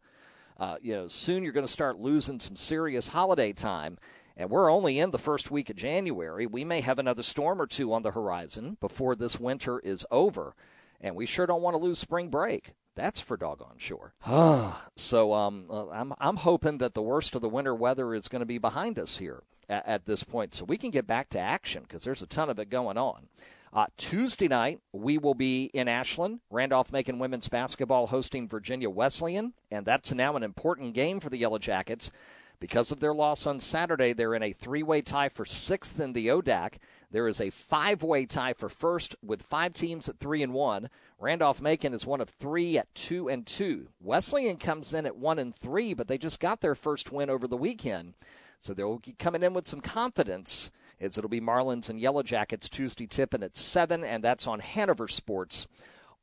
[0.58, 3.96] uh, you know, soon you're going to start losing some serious holiday time.
[4.36, 6.46] And we're only in the first week of January.
[6.46, 10.54] We may have another storm or two on the horizon before this winter is over.
[11.00, 12.72] And we sure don't want to lose spring break.
[12.96, 14.14] That's for doggone sure.
[14.96, 18.40] so um, uh, I'm, I'm hoping that the worst of the winter weather is going
[18.40, 21.40] to be behind us here at, at this point so we can get back to
[21.40, 23.28] action because there's a ton of it going on.
[23.72, 26.40] Uh, Tuesday night, we will be in Ashland.
[26.50, 31.38] Randolph Macon women's basketball hosting Virginia Wesleyan, and that's now an important game for the
[31.38, 32.10] Yellow Jackets.
[32.60, 36.12] Because of their loss on Saturday, they're in a three way tie for sixth in
[36.12, 36.74] the ODAC.
[37.10, 40.90] There is a five way tie for first with five teams at three and one.
[41.18, 43.88] Randolph Macon is one of three at two and two.
[44.00, 47.48] Wesleyan comes in at one and three, but they just got their first win over
[47.48, 48.14] the weekend.
[48.60, 50.70] So they'll be coming in with some confidence
[51.00, 55.66] it'll be Marlins and Yellow Jackets Tuesday tipping at 7, and that's on Hanover Sports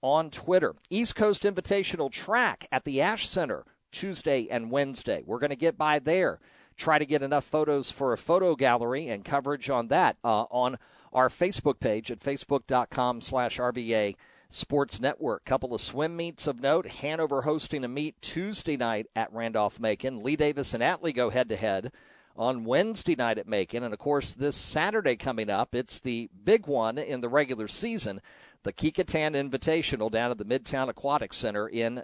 [0.01, 0.75] on Twitter.
[0.89, 3.65] East Coast Invitational Track at the Ash Center
[3.97, 5.23] Tuesday and Wednesday.
[5.25, 6.39] We're going to get by there.
[6.77, 10.77] Try to get enough photos for a photo gallery and coverage on that uh, on
[11.11, 14.15] our Facebook page at facebook.com slash RVA
[14.49, 15.45] Sports Network.
[15.45, 16.85] Couple of swim meets of note.
[16.87, 20.21] Hanover hosting a meet Tuesday night at Randolph Macon.
[20.21, 21.91] Lee Davis and Atlee go head to head
[22.35, 23.81] on Wednesday night at Macon.
[23.81, 28.21] And of course, this Saturday coming up, it's the big one in the regular season,
[28.61, 32.03] the Kecoughtan Invitational down at the Midtown Aquatic Center in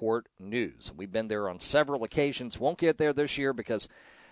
[0.00, 0.90] Newport News.
[0.96, 2.58] We've been there on several occasions.
[2.58, 3.86] Won't get there this year because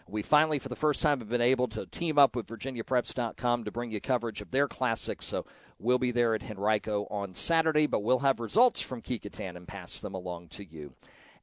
[0.09, 3.71] we finally, for the first time, have been able to team up with VirginiaPreps.com to
[3.71, 5.27] bring you coverage of their classics.
[5.27, 5.45] So
[5.79, 10.01] we'll be there at Henrico on Saturday, but we'll have results from Kecoughtan and pass
[10.01, 10.95] them along to you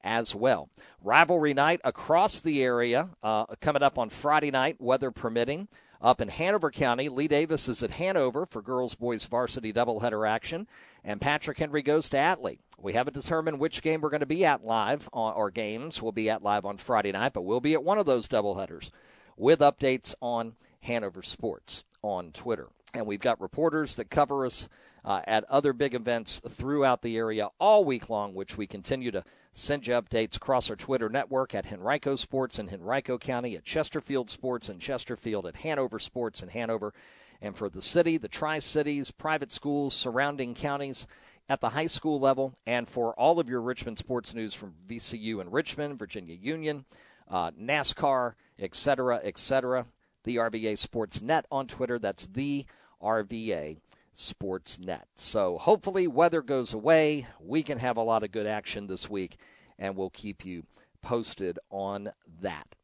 [0.03, 0.69] as well.
[1.03, 5.67] Rivalry night across the area uh, coming up on Friday night, weather permitting.
[6.01, 10.67] Up in Hanover County, Lee Davis is at Hanover for girls boys varsity doubleheader action,
[11.03, 12.59] and Patrick Henry goes to Atlee.
[12.79, 16.29] We haven't determined which game we're going to be at live, or games will be
[16.29, 18.91] at live on Friday night, but we'll be at one of those doubleheaders
[19.37, 22.67] with updates on Hanover Sports on Twitter.
[22.93, 24.69] And we've got reporters that cover us
[25.05, 29.23] uh, at other big events throughout the area all week long, which we continue to
[29.51, 34.29] send you updates across our Twitter network at Henrico Sports in Henrico County, at Chesterfield
[34.29, 36.91] Sports in Chesterfield, at Hanover Sports in Hanover,
[37.39, 41.05] and for the city, the Tri Cities, private schools, surrounding counties
[41.47, 45.39] at the high school level, and for all of your Richmond sports news from VCU
[45.39, 46.85] and Richmond, Virginia Union,
[47.29, 49.85] uh, NASCAR, etc., etc.
[50.23, 51.99] The RVA Sports Net on Twitter.
[51.99, 52.65] That's the
[53.01, 53.77] RVA
[54.15, 55.03] Sportsnet.
[55.15, 57.27] So hopefully, weather goes away.
[57.39, 59.37] We can have a lot of good action this week,
[59.77, 60.63] and we'll keep you
[61.01, 62.75] posted on that.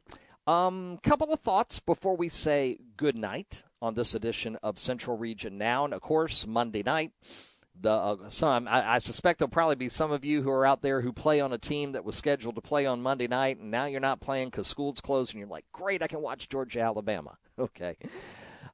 [0.47, 5.57] Um, couple of thoughts before we say good night on this edition of Central Region
[5.57, 7.11] Now, and of course Monday night.
[7.79, 10.81] The uh, some I, I suspect there'll probably be some of you who are out
[10.81, 13.71] there who play on a team that was scheduled to play on Monday night, and
[13.71, 16.81] now you're not playing because school's closed, and you're like, great, I can watch Georgia
[16.81, 17.37] Alabama.
[17.59, 17.95] Okay,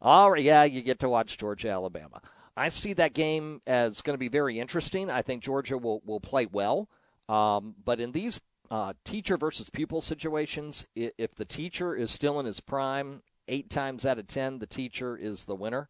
[0.01, 2.21] all right, yeah, you get to watch Georgia Alabama.
[2.57, 5.11] I see that game as going to be very interesting.
[5.11, 6.89] I think Georgia will, will play well.
[7.29, 8.41] Um, but in these
[8.71, 14.05] uh, teacher versus pupil situations, if the teacher is still in his prime, eight times
[14.05, 15.87] out of ten, the teacher is the winner.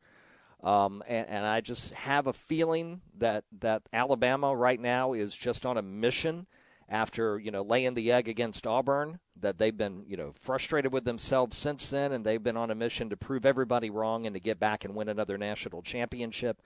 [0.64, 5.68] Um, and, and, I just have a feeling that, that Alabama right now is just
[5.68, 6.48] on a mission
[6.90, 11.06] after you know laying the egg against Auburn that they've been you know frustrated with
[11.06, 14.40] themselves since then and they've been on a mission to prove everybody wrong and to
[14.40, 16.62] get back and win another national championship.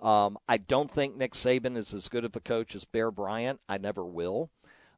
[0.00, 3.60] Um, I don't think Nick Saban is as good of a coach as Bear Bryant.
[3.68, 4.50] I never will,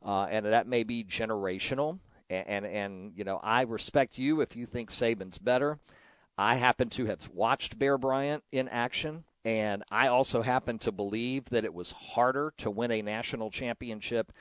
[0.04, 1.98] uh, and that may be generational.
[2.30, 5.78] And, and and you know I respect you if you think Saban's better.
[6.38, 9.24] I happen to have watched Bear Bryant in action.
[9.44, 14.32] And I also happen to believe that it was harder to win a national championship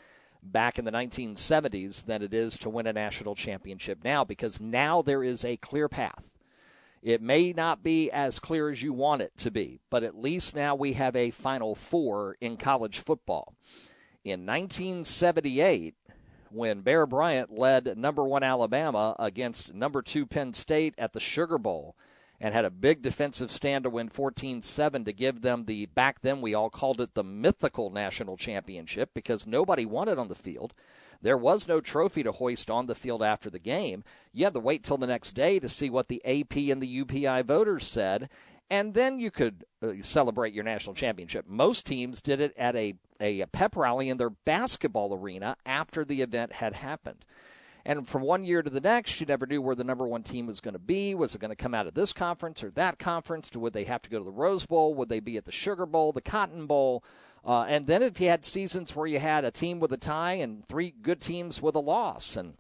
[0.44, 5.02] back in the 1970s than it is to win a national championship now because now
[5.02, 6.24] there is a clear path.
[7.02, 10.56] It may not be as clear as you want it to be, but at least
[10.56, 13.56] now we have a Final Four in college football.
[14.24, 15.96] In 1978,
[16.52, 21.58] when Bear Bryant led number one Alabama against number two Penn State at the Sugar
[21.58, 21.96] Bowl,
[22.42, 26.22] and had a big defensive stand to win 14 7 to give them the, back
[26.22, 30.36] then we all called it the mythical national championship because nobody won it on the
[30.36, 30.74] field.
[31.22, 34.04] There was no trophy to hoist on the field after the game.
[34.34, 37.06] You had to wait till the next day to see what the AP and the
[37.06, 38.28] UPI voters said,
[38.72, 41.46] and then you could uh, celebrate your national championship.
[41.48, 46.24] Most teams did it at a, a pep rally in their basketball arena after the
[46.24, 47.24] event had happened.
[47.86, 50.46] And from one year to the next, you never knew where the number one team
[50.46, 51.16] was going to be.
[51.16, 53.52] Was it going to come out of this conference or that conference?
[53.56, 54.94] Would they have to go to the Rose Bowl?
[54.96, 57.04] Would they be at the Sugar Bowl, the Cotton Bowl?
[57.44, 60.34] Uh, and then if you had seasons where you had a team with a tie
[60.34, 62.54] and three good teams with a loss, and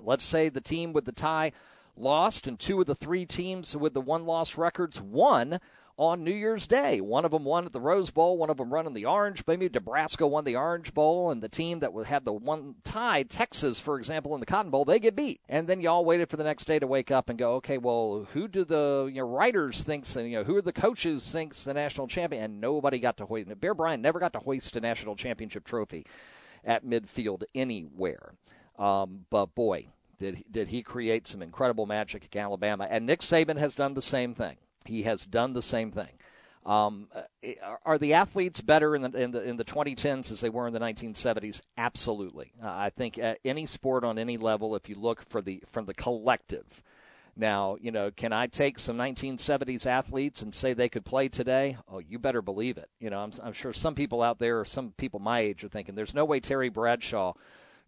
[0.00, 1.52] let's say the team with the tie
[1.96, 5.60] lost and two of the three teams with the one loss records won,
[6.02, 7.00] on New Year's Day.
[7.00, 9.44] One of them won at the Rose Bowl, one of them running the Orange.
[9.46, 13.80] Maybe Nebraska won the Orange Bowl, and the team that had the one tie, Texas,
[13.80, 15.40] for example, in the Cotton Bowl, they get beat.
[15.48, 17.78] And then you all waited for the next day to wake up and go, okay,
[17.78, 21.30] well, who do the you know, writers thinks, and you know, who are the coaches
[21.30, 22.42] thinks the national champion?
[22.42, 23.60] And nobody got to hoist.
[23.60, 26.04] Bear Bryant never got to hoist a national championship trophy
[26.64, 28.34] at midfield anywhere.
[28.76, 29.86] Um, but boy,
[30.18, 32.88] did did he create some incredible magic at Alabama?
[32.90, 34.56] And Nick Saban has done the same thing.
[34.86, 36.10] He has done the same thing.
[36.64, 37.08] Um,
[37.84, 40.72] are the athletes better in the, in the in the 2010s as they were in
[40.72, 41.60] the 1970s?
[41.76, 42.52] Absolutely.
[42.62, 45.94] Uh, I think any sport on any level, if you look for the from the
[45.94, 46.82] collective.
[47.34, 51.78] Now, you know, can I take some 1970s athletes and say they could play today?
[51.88, 52.90] Oh, you better believe it.
[53.00, 55.94] You know, I'm, I'm sure some people out there, some people my age, are thinking
[55.94, 57.32] there's no way Terry Bradshaw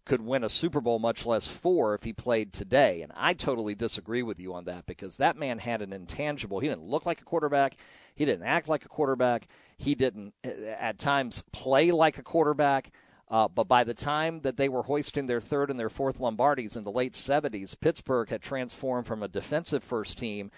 [0.05, 3.01] could win a Super Bowl, much less four, if he played today.
[3.01, 6.59] And I totally disagree with you on that because that man had an intangible.
[6.59, 7.75] He didn't look like a quarterback.
[8.15, 9.47] He didn't act like a quarterback.
[9.77, 12.91] He didn't, at times, play like a quarterback.
[13.27, 16.77] Uh, but by the time that they were hoisting their third and their fourth Lombardis
[16.77, 20.51] in the late 70s, Pittsburgh had transformed from a defensive first team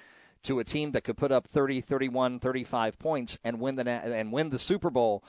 [0.43, 4.31] to a team that could put up 30, 31, 35 points and win the and
[4.31, 5.23] win the Super Bowl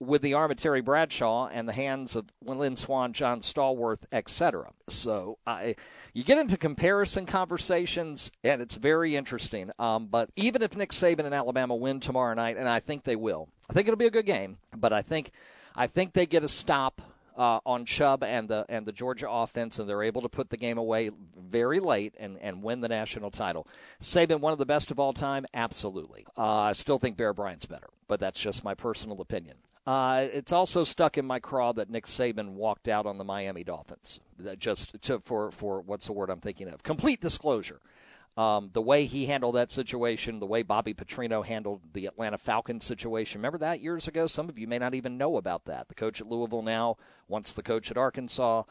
[0.00, 4.72] with the arm of Terry Bradshaw and the hands of Lynn Swann, John Stallworth, etc.
[4.88, 5.76] So I,
[6.14, 9.70] you get into comparison conversations, and it's very interesting.
[9.78, 13.16] Um, but even if Nick Saban and Alabama win tomorrow night, and I think they
[13.16, 14.56] will, I think it'll be a good game.
[14.74, 15.32] But I think,
[15.76, 17.02] I think they get a stop
[17.36, 20.56] uh, on Chubb and the and the Georgia offense, and they're able to put the
[20.56, 23.66] game away very late and, and win the national title.
[24.00, 26.26] Saban, one of the best of all time, absolutely.
[26.36, 29.56] Uh, I still think Bear Bryant's better, but that's just my personal opinion.
[29.86, 33.64] Uh, it's also stuck in my craw that Nick Saban walked out on the Miami
[33.64, 34.20] Dolphins.
[34.38, 36.82] That just to, for for what's the word I'm thinking of?
[36.82, 37.80] Complete disclosure.
[38.36, 42.84] Um, the way he handled that situation, the way Bobby Petrino handled the Atlanta Falcons
[42.84, 43.40] situation.
[43.40, 44.26] Remember that years ago?
[44.26, 45.88] Some of you may not even know about that.
[45.88, 48.62] The coach at Louisville now, once the coach at Arkansas.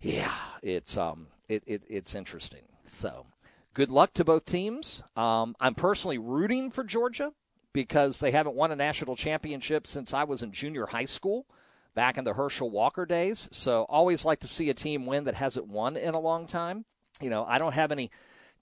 [0.00, 2.62] Yeah, it's um, it, it it's interesting.
[2.84, 3.26] So,
[3.74, 5.02] good luck to both teams.
[5.16, 7.32] Um, I'm personally rooting for Georgia
[7.72, 11.46] because they haven't won a national championship since I was in junior high school
[11.94, 13.48] back in the Herschel Walker days.
[13.52, 16.84] So always like to see a team win that hasn't won in a long time.
[17.20, 18.10] You know, I don't have any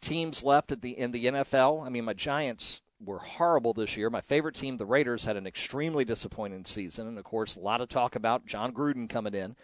[0.01, 1.85] teams left at the in the NFL.
[1.85, 4.11] I mean, my Giants were horrible this year.
[4.11, 7.81] My favorite team, the Raiders, had an extremely disappointing season, and of course, a lot
[7.81, 9.57] of talk about Jon Gruden coming in.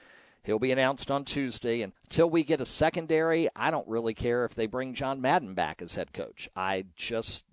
[0.44, 4.44] He'll be announced on Tuesday, and until we get a secondary, I don't really care
[4.44, 6.48] if they bring John Madden back as head coach.
[6.54, 7.46] I just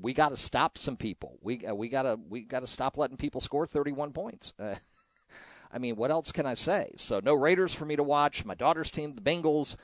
[0.00, 1.38] we got to stop some people.
[1.42, 4.52] We uh, we got to we got to stop letting people score 31 points.
[4.58, 4.74] Uh,
[5.72, 6.92] I mean, what else can I say?
[6.96, 8.44] So no Raiders for me to watch.
[8.44, 9.76] My daughter's team, the Bengals,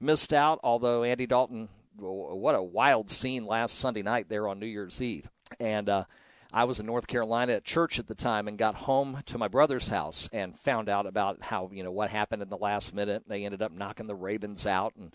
[0.00, 0.60] missed out.
[0.62, 5.28] Although Andy Dalton, what a wild scene last Sunday night there on New Year's Eve,
[5.58, 6.04] and uh,
[6.52, 9.48] I was in North Carolina at church at the time and got home to my
[9.48, 13.24] brother's house and found out about how you know what happened in the last minute.
[13.26, 15.12] They ended up knocking the Ravens out and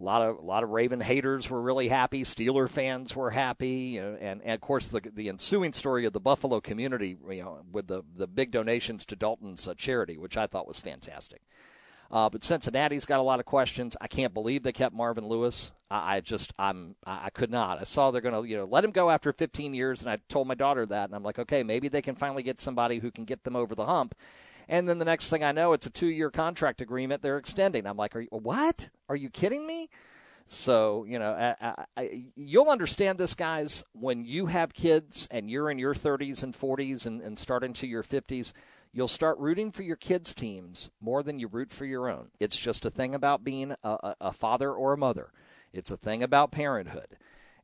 [0.00, 2.22] a lot of a lot of Raven haters were really happy.
[2.22, 6.60] Steeler fans were happy, and, and of course the the ensuing story of the Buffalo
[6.60, 10.66] community, you know, with the the big donations to Dalton's uh, charity, which I thought
[10.66, 11.42] was fantastic.
[12.10, 13.96] Uh, but Cincinnati's got a lot of questions.
[14.00, 15.70] I can't believe they kept Marvin Lewis.
[15.90, 17.80] I, I just I'm I, I could not.
[17.80, 20.18] I saw they're going to you know let him go after 15 years, and I
[20.28, 23.10] told my daughter that, and I'm like, okay, maybe they can finally get somebody who
[23.10, 24.14] can get them over the hump.
[24.70, 27.86] And then the next thing I know, it's a two year contract agreement they're extending.
[27.86, 28.88] I'm like, are you, what?
[29.08, 29.90] Are you kidding me?
[30.46, 35.70] So, you know, I, I, you'll understand this, guys, when you have kids and you're
[35.70, 38.52] in your 30s and 40s and, and start into your 50s,
[38.92, 42.30] you'll start rooting for your kids' teams more than you root for your own.
[42.38, 45.32] It's just a thing about being a, a father or a mother,
[45.72, 47.16] it's a thing about parenthood.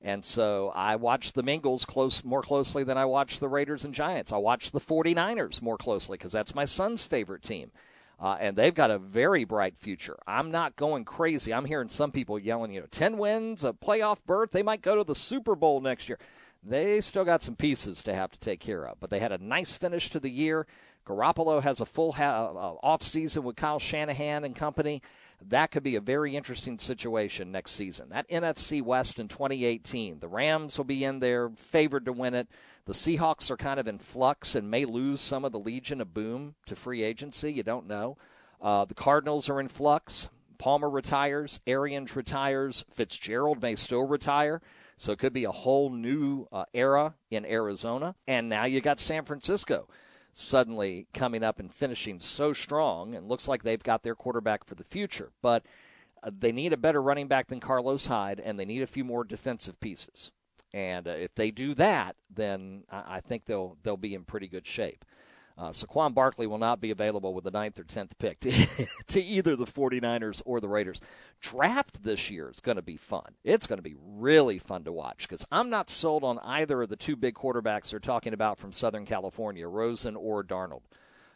[0.03, 3.95] And so I watch the Bengals close more closely than I watch the Raiders and
[3.95, 4.33] Giants.
[4.33, 7.71] I watch the 49ers more closely because that's my son's favorite team.
[8.19, 10.17] Uh, and they've got a very bright future.
[10.27, 11.53] I'm not going crazy.
[11.53, 14.53] I'm hearing some people yelling, you know, 10 wins, a playoff berth.
[14.53, 16.19] They might go to the Super Bowl next year.
[16.63, 19.39] They still got some pieces to have to take care of, but they had a
[19.39, 20.67] nice finish to the year.
[21.07, 25.03] Garoppolo has a full ha- uh, off season with Kyle Shanahan and company
[25.49, 28.09] that could be a very interesting situation next season.
[28.09, 32.49] That NFC West in 2018, the Rams will be in there, favored to win it.
[32.87, 36.15] The Seahawks are kind of in flux and may lose some of the Legion of
[36.15, 37.53] Boom to free agency.
[37.53, 38.17] You don't know.
[38.61, 40.31] Uh, the Cardinals are in flux.
[40.59, 41.61] Palmer retires.
[41.67, 42.85] Arians retires.
[42.91, 44.63] Fitzgerald may still retire.
[44.97, 48.15] So it could be a whole new uh, era in Arizona.
[48.27, 49.89] And now you got San Francisco
[50.39, 54.75] suddenly coming up and finishing so strong, and looks like they've got their quarterback for
[54.75, 55.33] the future.
[55.41, 55.65] But
[56.23, 59.03] uh, they need a better running back than Carlos Hyde, and they need a few
[59.03, 60.33] more defensive pieces.
[60.75, 64.47] And uh, if they do that, then I, I think they'll they'll be in pretty
[64.47, 65.05] good shape.
[65.59, 69.23] Uh, Saquon Barkley will not be available with the ninth or 10th pick to, to,
[69.23, 71.01] either the 49ers or the Raiders.
[71.41, 73.37] Draft this year is going to be fun.
[73.43, 76.91] It's going to be really fun to watch because I'm not sold on either of
[76.91, 80.83] the two big quarterbacks they're talking about from Southern California, Rosen or Darnold.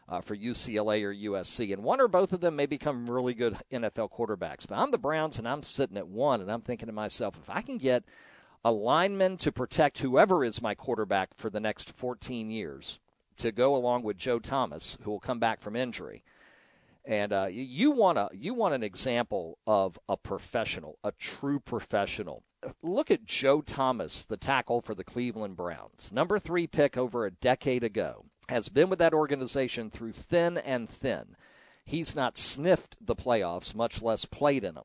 [0.07, 1.73] Uh, for UCLA or USC.
[1.73, 4.67] And one or both of them may become really good NFL quarterbacks.
[4.67, 7.49] But I'm the Browns and I'm sitting at one and I'm thinking to myself, if
[7.49, 8.03] I can get
[8.65, 12.99] a lineman to protect whoever is my quarterback for the next 14 years,
[13.41, 16.23] to go along with Joe Thomas, who will come back from injury.
[17.05, 22.45] And uh, you want a you want an example of a professional, a true professional.
[22.83, 27.31] Look at Joe Thomas, the tackle for the Cleveland Browns, number three pick over a
[27.31, 31.37] decade ago, has been with that organization through thin and thin.
[31.87, 34.85] He's not sniffed the playoffs, much less played in them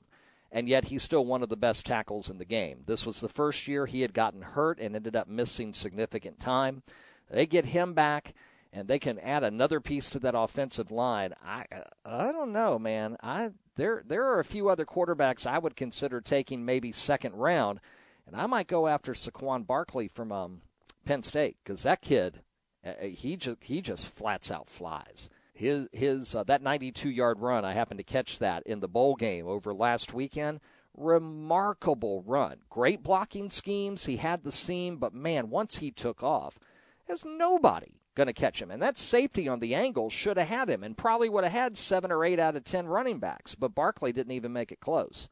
[0.56, 2.84] and yet he's still one of the best tackles in the game.
[2.88, 6.82] This was the first year he had gotten hurt and ended up missing significant time.
[7.30, 8.34] They get him back
[8.76, 11.34] and they can add another piece to that offensive line.
[11.44, 11.66] I
[12.04, 13.16] I don't know, man.
[13.24, 17.80] I there there are a few other quarterbacks I would consider taking maybe second round,
[18.28, 20.62] and I might go after Saquon Barkley from um,
[21.06, 22.42] Penn State because that kid
[22.86, 25.30] uh, uh, he just he just flats out flies.
[25.54, 29.16] His his uh, that 92 yard run I happened to catch that in the bowl
[29.16, 30.60] game over last weekend.
[30.98, 32.58] Remarkable run.
[32.70, 34.06] Great blocking schemes.
[34.06, 36.58] He had the seam, but man, once he took off
[37.08, 38.72] there's nobody going to catch him.
[38.72, 41.78] And that safety on the angle should have had him and probably would have had
[41.78, 43.56] seven or eight out of ten running backs.
[43.56, 45.30] But Barkley didn't even make it close.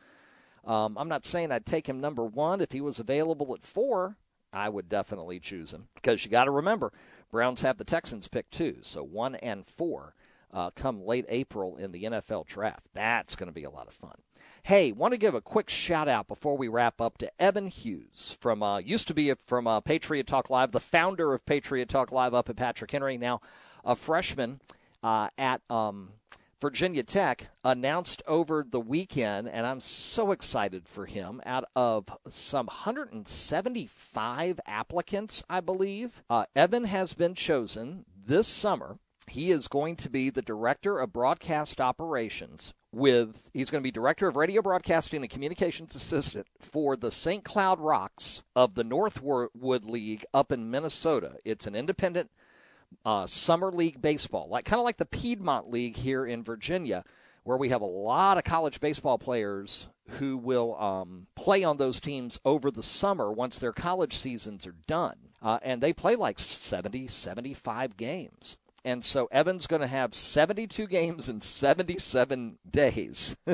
[0.65, 2.61] Um, I'm not saying I'd take him number one.
[2.61, 4.17] If he was available at four,
[4.51, 6.93] I would definitely choose him because you got to remember
[7.31, 10.13] Browns have the Texans pick two, so one and four.
[10.53, 12.87] Uh, come late April in the NFL draft.
[12.93, 14.15] That's going to be a lot of fun.
[14.63, 18.37] Hey, want to give a quick shout out before we wrap up to Evan Hughes
[18.39, 22.13] from uh, used to be from uh, Patriot Talk Live, the founder of Patriot Talk
[22.13, 23.41] Live up at Patrick Henry, now
[23.83, 24.61] a freshman
[25.03, 26.13] uh, at um,
[26.61, 31.41] Virginia Tech, announced over the weekend, and I'm so excited for him.
[31.45, 38.97] Out of some 175 applicants, I believe, uh, Evan has been chosen this summer.
[39.29, 43.91] He is going to be the director of broadcast operations with he's going to be
[43.91, 47.43] director of radio broadcasting and communications assistant for the St.
[47.43, 51.37] Cloud Rocks of the Northwood League up in Minnesota.
[51.43, 52.29] It's an independent
[53.03, 57.03] uh, summer league baseball, like kind of like the Piedmont League here in Virginia,
[57.43, 61.99] where we have a lot of college baseball players who will um, play on those
[61.99, 65.15] teams over the summer once their college seasons are done.
[65.41, 68.57] Uh, and they play like 70, 75 games.
[68.85, 73.35] And so Evan's going to have 72 games in 77 days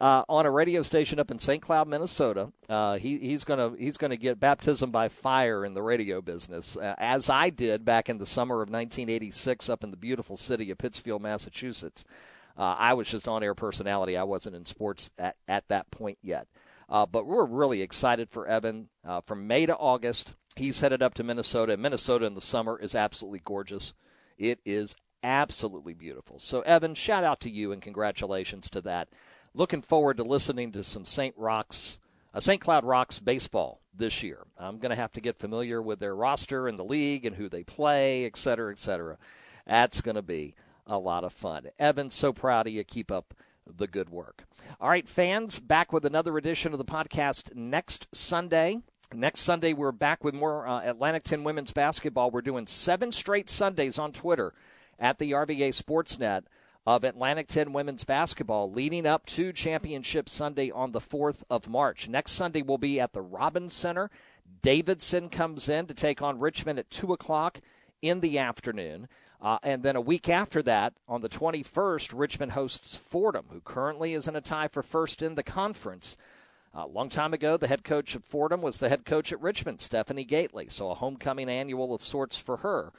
[0.00, 1.62] uh, on a radio station up in St.
[1.62, 2.52] Cloud, Minnesota.
[2.68, 6.20] Uh, he, he's going to he's going to get baptism by fire in the radio
[6.20, 10.36] business, uh, as I did back in the summer of 1986 up in the beautiful
[10.36, 12.04] city of Pittsfield, Massachusetts.
[12.56, 14.16] Uh, I was just on air personality.
[14.16, 16.46] I wasn't in sports at, at that point yet.
[16.88, 18.88] Uh, but we're really excited for Evan.
[19.04, 21.76] Uh, from May to August, he's headed up to Minnesota.
[21.76, 23.94] Minnesota in the summer is absolutely gorgeous.
[24.38, 26.38] It is absolutely beautiful.
[26.38, 29.08] So, Evan, shout out to you and congratulations to that.
[29.54, 31.34] Looking forward to listening to some St.
[31.38, 31.98] Rocks,
[32.32, 32.60] uh, St.
[32.60, 34.40] Cloud Rocks baseball this year.
[34.58, 37.48] I'm going to have to get familiar with their roster and the league and who
[37.48, 39.16] they play, et cetera, et cetera.
[39.66, 40.54] That's going to be
[40.86, 41.68] a lot of fun.
[41.78, 42.84] Evan, so proud of you.
[42.84, 43.34] Keep up
[43.66, 44.44] the good work.
[44.80, 48.82] All right, fans, back with another edition of the podcast next Sunday.
[49.12, 52.30] Next Sunday, we're back with more uh, Atlantic 10 women's basketball.
[52.30, 54.54] We're doing seven straight Sundays on Twitter
[54.98, 56.44] at the RVA Sportsnet
[56.86, 62.08] of Atlantic 10 women's basketball leading up to Championship Sunday on the 4th of March.
[62.08, 64.10] Next Sunday will be at the Robins Center.
[64.62, 67.60] Davidson comes in to take on Richmond at 2 o'clock
[68.02, 69.08] in the afternoon.
[69.40, 74.14] Uh, and then a week after that, on the 21st, Richmond hosts Fordham, who currently
[74.14, 76.16] is in a tie for first in the conference.
[76.76, 79.80] A long time ago, the head coach at Fordham was the head coach at Richmond,
[79.80, 80.72] Stephanie Gaitley.
[80.72, 82.92] So a homecoming annual of sorts for her.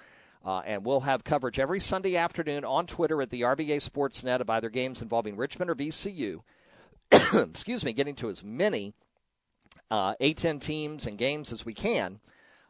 [0.46, 4.50] Uh, and we'll have coverage every Sunday afternoon on Twitter at the RVA Sportsnet of
[4.50, 6.42] either games involving Richmond or VCU.
[7.12, 8.94] Excuse me, getting to as many
[9.92, 12.22] uh, A10 teams and games as we can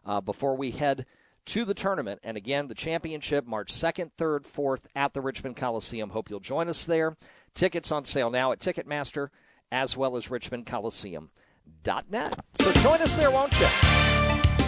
[0.05, 1.05] uh, before we head
[1.47, 2.19] to the tournament.
[2.23, 6.09] And again, the championship March 2nd, 3rd, 4th at the Richmond Coliseum.
[6.09, 7.15] Hope you'll join us there.
[7.53, 9.29] Tickets on sale now at Ticketmaster
[9.75, 12.39] as well as richmondcoliseum.net.
[12.53, 13.67] So join us there, won't you?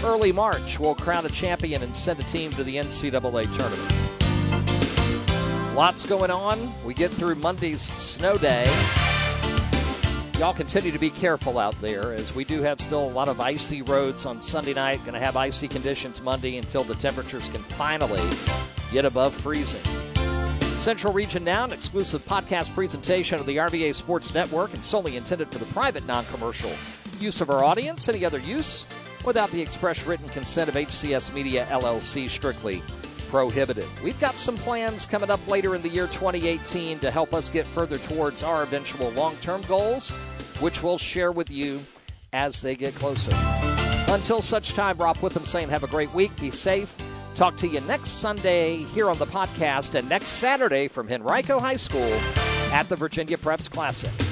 [0.03, 3.93] Early March, we'll crown a champion and send a team to the NCAA tournament.
[5.75, 6.59] Lots going on.
[6.85, 8.65] We get through Monday's snow day.
[10.37, 13.39] Y'all continue to be careful out there as we do have still a lot of
[13.39, 14.99] icy roads on Sunday night.
[14.99, 18.29] Going to have icy conditions Monday until the temperatures can finally
[18.91, 19.79] get above freezing.
[20.77, 25.51] Central Region Now, an exclusive podcast presentation of the RVA Sports Network and solely intended
[25.51, 26.71] for the private non commercial
[27.19, 28.07] use of our audience.
[28.07, 28.85] Any other use
[29.25, 32.83] without the express written consent of HCS Media LLC strictly
[33.27, 33.87] prohibited.
[34.03, 37.65] We've got some plans coming up later in the year 2018 to help us get
[37.65, 40.11] further towards our eventual long term goals,
[40.59, 41.81] which we'll share with you
[42.33, 43.35] as they get closer.
[44.09, 46.95] Until such time, Rob Witham saying have a great week, be safe,
[47.37, 51.75] Talk to you next Sunday here on the podcast and next Saturday from Henrico High
[51.75, 52.11] School
[52.71, 54.26] at the Virginia Preps Classic.